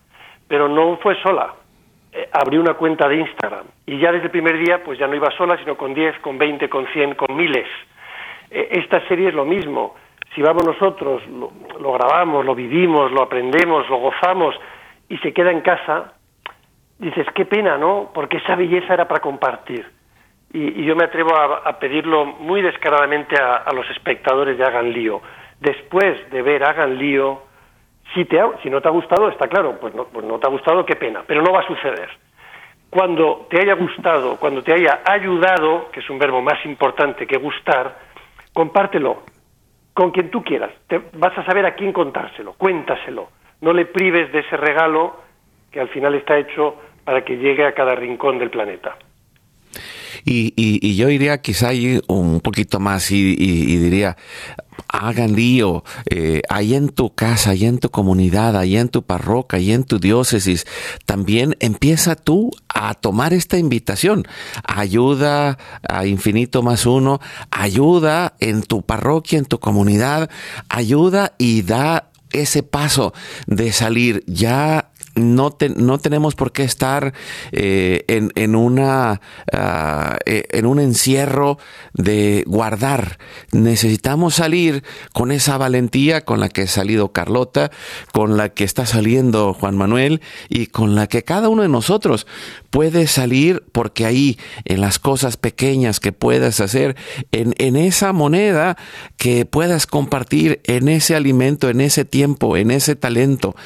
[0.47, 1.55] Pero no fue sola,
[2.17, 5.14] eh, abrió una cuenta de Instagram y ya desde el primer día pues ya no
[5.14, 7.67] iba sola, sino con 10, con 20, con 100, con miles.
[8.51, 9.95] Eh, esta serie es lo mismo.
[10.35, 14.55] Si vamos nosotros, lo, grabamos, lo vivimos, lo aprendemos, lo gozamos
[15.11, 16.14] y se queda en casa,
[16.99, 18.11] dices, qué pena, ¿no?
[18.14, 19.87] Porque esa belleza era para compartir.
[20.53, 25.21] Y, yo me atrevo a, pedirlo muy descaradamente a, los espectadores de Hagan Lío.
[25.61, 27.43] Después de ver Hagan Lío,
[28.15, 30.51] si, te si no te ha gustado, está claro, pues no, pues no te ha
[30.51, 32.09] gustado, qué pena, pero no va a suceder.
[32.91, 37.37] Cuando te haya gustado, cuando te haya ayudado, que es un verbo más importante que
[37.37, 37.99] gustar,
[38.53, 39.23] compártelo
[39.93, 40.71] con quien tú quieras.
[40.87, 43.29] Te, vas a saber a quién contárselo, cuéntaselo.
[43.61, 45.17] No le prives de ese regalo
[45.71, 48.97] que al final está hecho para que llegue a cada rincón del planeta.
[50.25, 51.71] Y, yo iría quizá
[52.09, 53.35] un poquito más y,
[53.79, 54.17] diría,
[54.89, 59.59] hagan lío, eh, ahí en tu casa, ahí en tu comunidad, ahí en tu parroquia,
[59.59, 60.67] ahí en tu diócesis,
[61.05, 64.27] también empieza tú a tomar esta invitación.
[64.64, 65.59] Ayuda
[65.89, 70.31] a Infinito más uno, ayuda en tu parroquia, en tu comunidad,
[70.69, 73.12] ayuda y da ese paso
[73.47, 77.14] de salir ya no, no tenemos por qué estar
[77.53, 79.21] eh, en, en, una,
[79.53, 81.59] ah, eh, en un encierro
[81.95, 83.19] de guardar.
[83.51, 87.71] Necesitamos salir con esa valentía con la que ha salido Carlota,
[88.12, 92.27] con la que está saliendo Juan Manuel y con la que cada uno de nosotros
[92.71, 96.95] puede salir porque ahí, en las cosas pequeñas que puedas hacer,
[97.33, 98.77] en, en esa moneda
[99.17, 103.57] que puedas compartir, en ese alimento, en ese tiempo, en ese talento,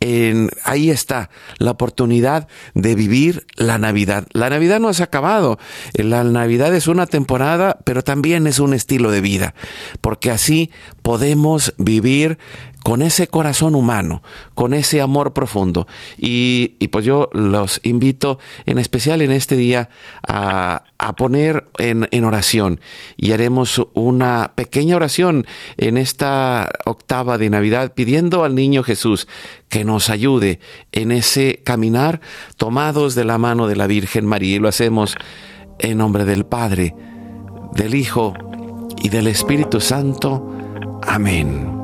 [0.00, 4.26] en, ahí está la oportunidad de vivir la Navidad.
[4.32, 5.58] La Navidad no ha acabado.
[5.94, 9.54] La Navidad es una temporada, pero también es un estilo de vida,
[10.00, 10.70] porque así
[11.02, 12.38] podemos vivir
[12.84, 14.22] con ese corazón humano,
[14.54, 15.88] con ese amor profundo.
[16.18, 19.88] Y, pues yo los invito en especial en este día
[20.28, 20.84] a,
[21.16, 22.80] poner en, en, oración
[23.16, 29.28] y haremos una pequeña oración en esta octava de Navidad pidiendo al niño Jesús
[29.68, 30.60] que nos ayude
[30.92, 32.20] en ese caminar
[32.56, 34.56] tomados de la mano de la Virgen María.
[34.56, 35.16] Y lo hacemos
[35.78, 36.94] en nombre del Padre,
[37.74, 38.34] del Hijo
[39.02, 40.50] y del Espíritu Santo.
[41.02, 41.83] Amén.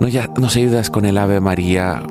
[0.00, 2.02] No ya nos ayudas con el Ave María,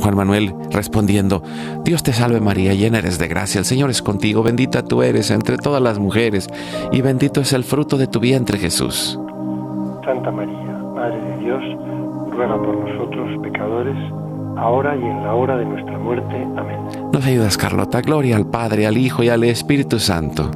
[0.00, 1.42] Juan Manuel, respondiendo,
[1.84, 5.30] Dios te salve María, llena eres de gracia, el Señor es contigo, bendita tú eres
[5.30, 6.48] entre todas las mujeres,
[6.92, 9.18] y bendito es el fruto de tu vientre Jesús.
[10.04, 10.54] Santa María,
[10.94, 11.62] Madre de Dios,
[12.30, 13.96] ruega por nosotros pecadores,
[14.56, 16.46] ahora y en la hora de nuestra muerte.
[16.56, 16.78] Amén.
[17.12, 18.00] Nos ayudas, Carlota.
[18.00, 20.50] Gloria al Padre, al Hijo y al Espíritu Santo.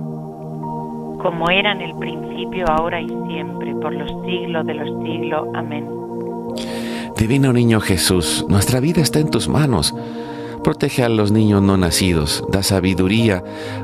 [1.23, 5.49] Como era en el principio, ahora y siempre, por los siglos de los siglos.
[5.55, 6.00] Amén.
[7.17, 9.95] Divino Niño Jesús, nuestra vida está en tus manos.
[10.63, 13.43] Protege a los niños no nacidos, da sabiduría,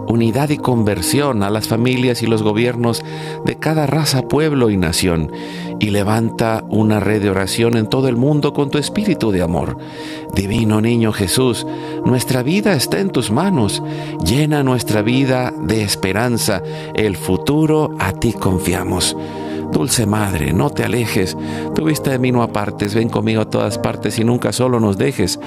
[0.09, 3.03] unidad y conversión a las familias y los gobiernos
[3.47, 5.33] de cada raza, pueblo y nación,
[5.81, 9.79] y levanta una red de oración en todo el mundo con tu espíritu de amor.
[10.35, 11.67] Divino Niño Jesús,
[12.05, 13.83] nuestra vida está en tus manos,
[14.23, 16.63] llena nuestra vida de esperanza,
[16.95, 19.17] el futuro a ti confiamos.
[19.73, 21.37] Dulce Madre, no te alejes,
[21.75, 24.97] tu vista de mí no apartes, ven conmigo a todas partes y nunca solo nos
[24.97, 25.39] dejes,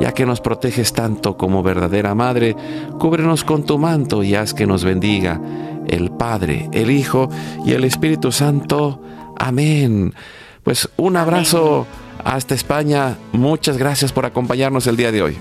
[0.00, 2.56] ya que nos proteges tanto como verdadera Madre,
[2.98, 5.40] cúbrenos con tu manto y haz que nos bendiga
[5.88, 7.28] el Padre, el Hijo
[7.64, 9.00] y el Espíritu Santo.
[9.36, 10.14] Amén.
[10.62, 11.86] Pues un abrazo
[12.24, 15.38] hasta España, muchas gracias por acompañarnos el día de hoy.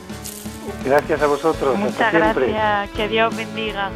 [0.86, 1.78] Gracias a vosotros.
[1.78, 3.92] Muchas gracias, que Dios bendiga.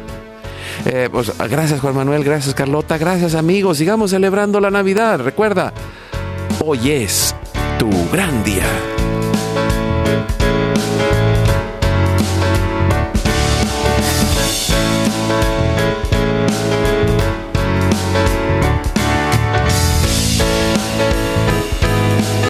[0.86, 5.20] Eh, pues gracias Juan Manuel, gracias Carlota, gracias amigos, sigamos celebrando la Navidad.
[5.20, 5.72] Recuerda,
[6.64, 7.34] hoy es
[7.78, 9.01] tu gran día.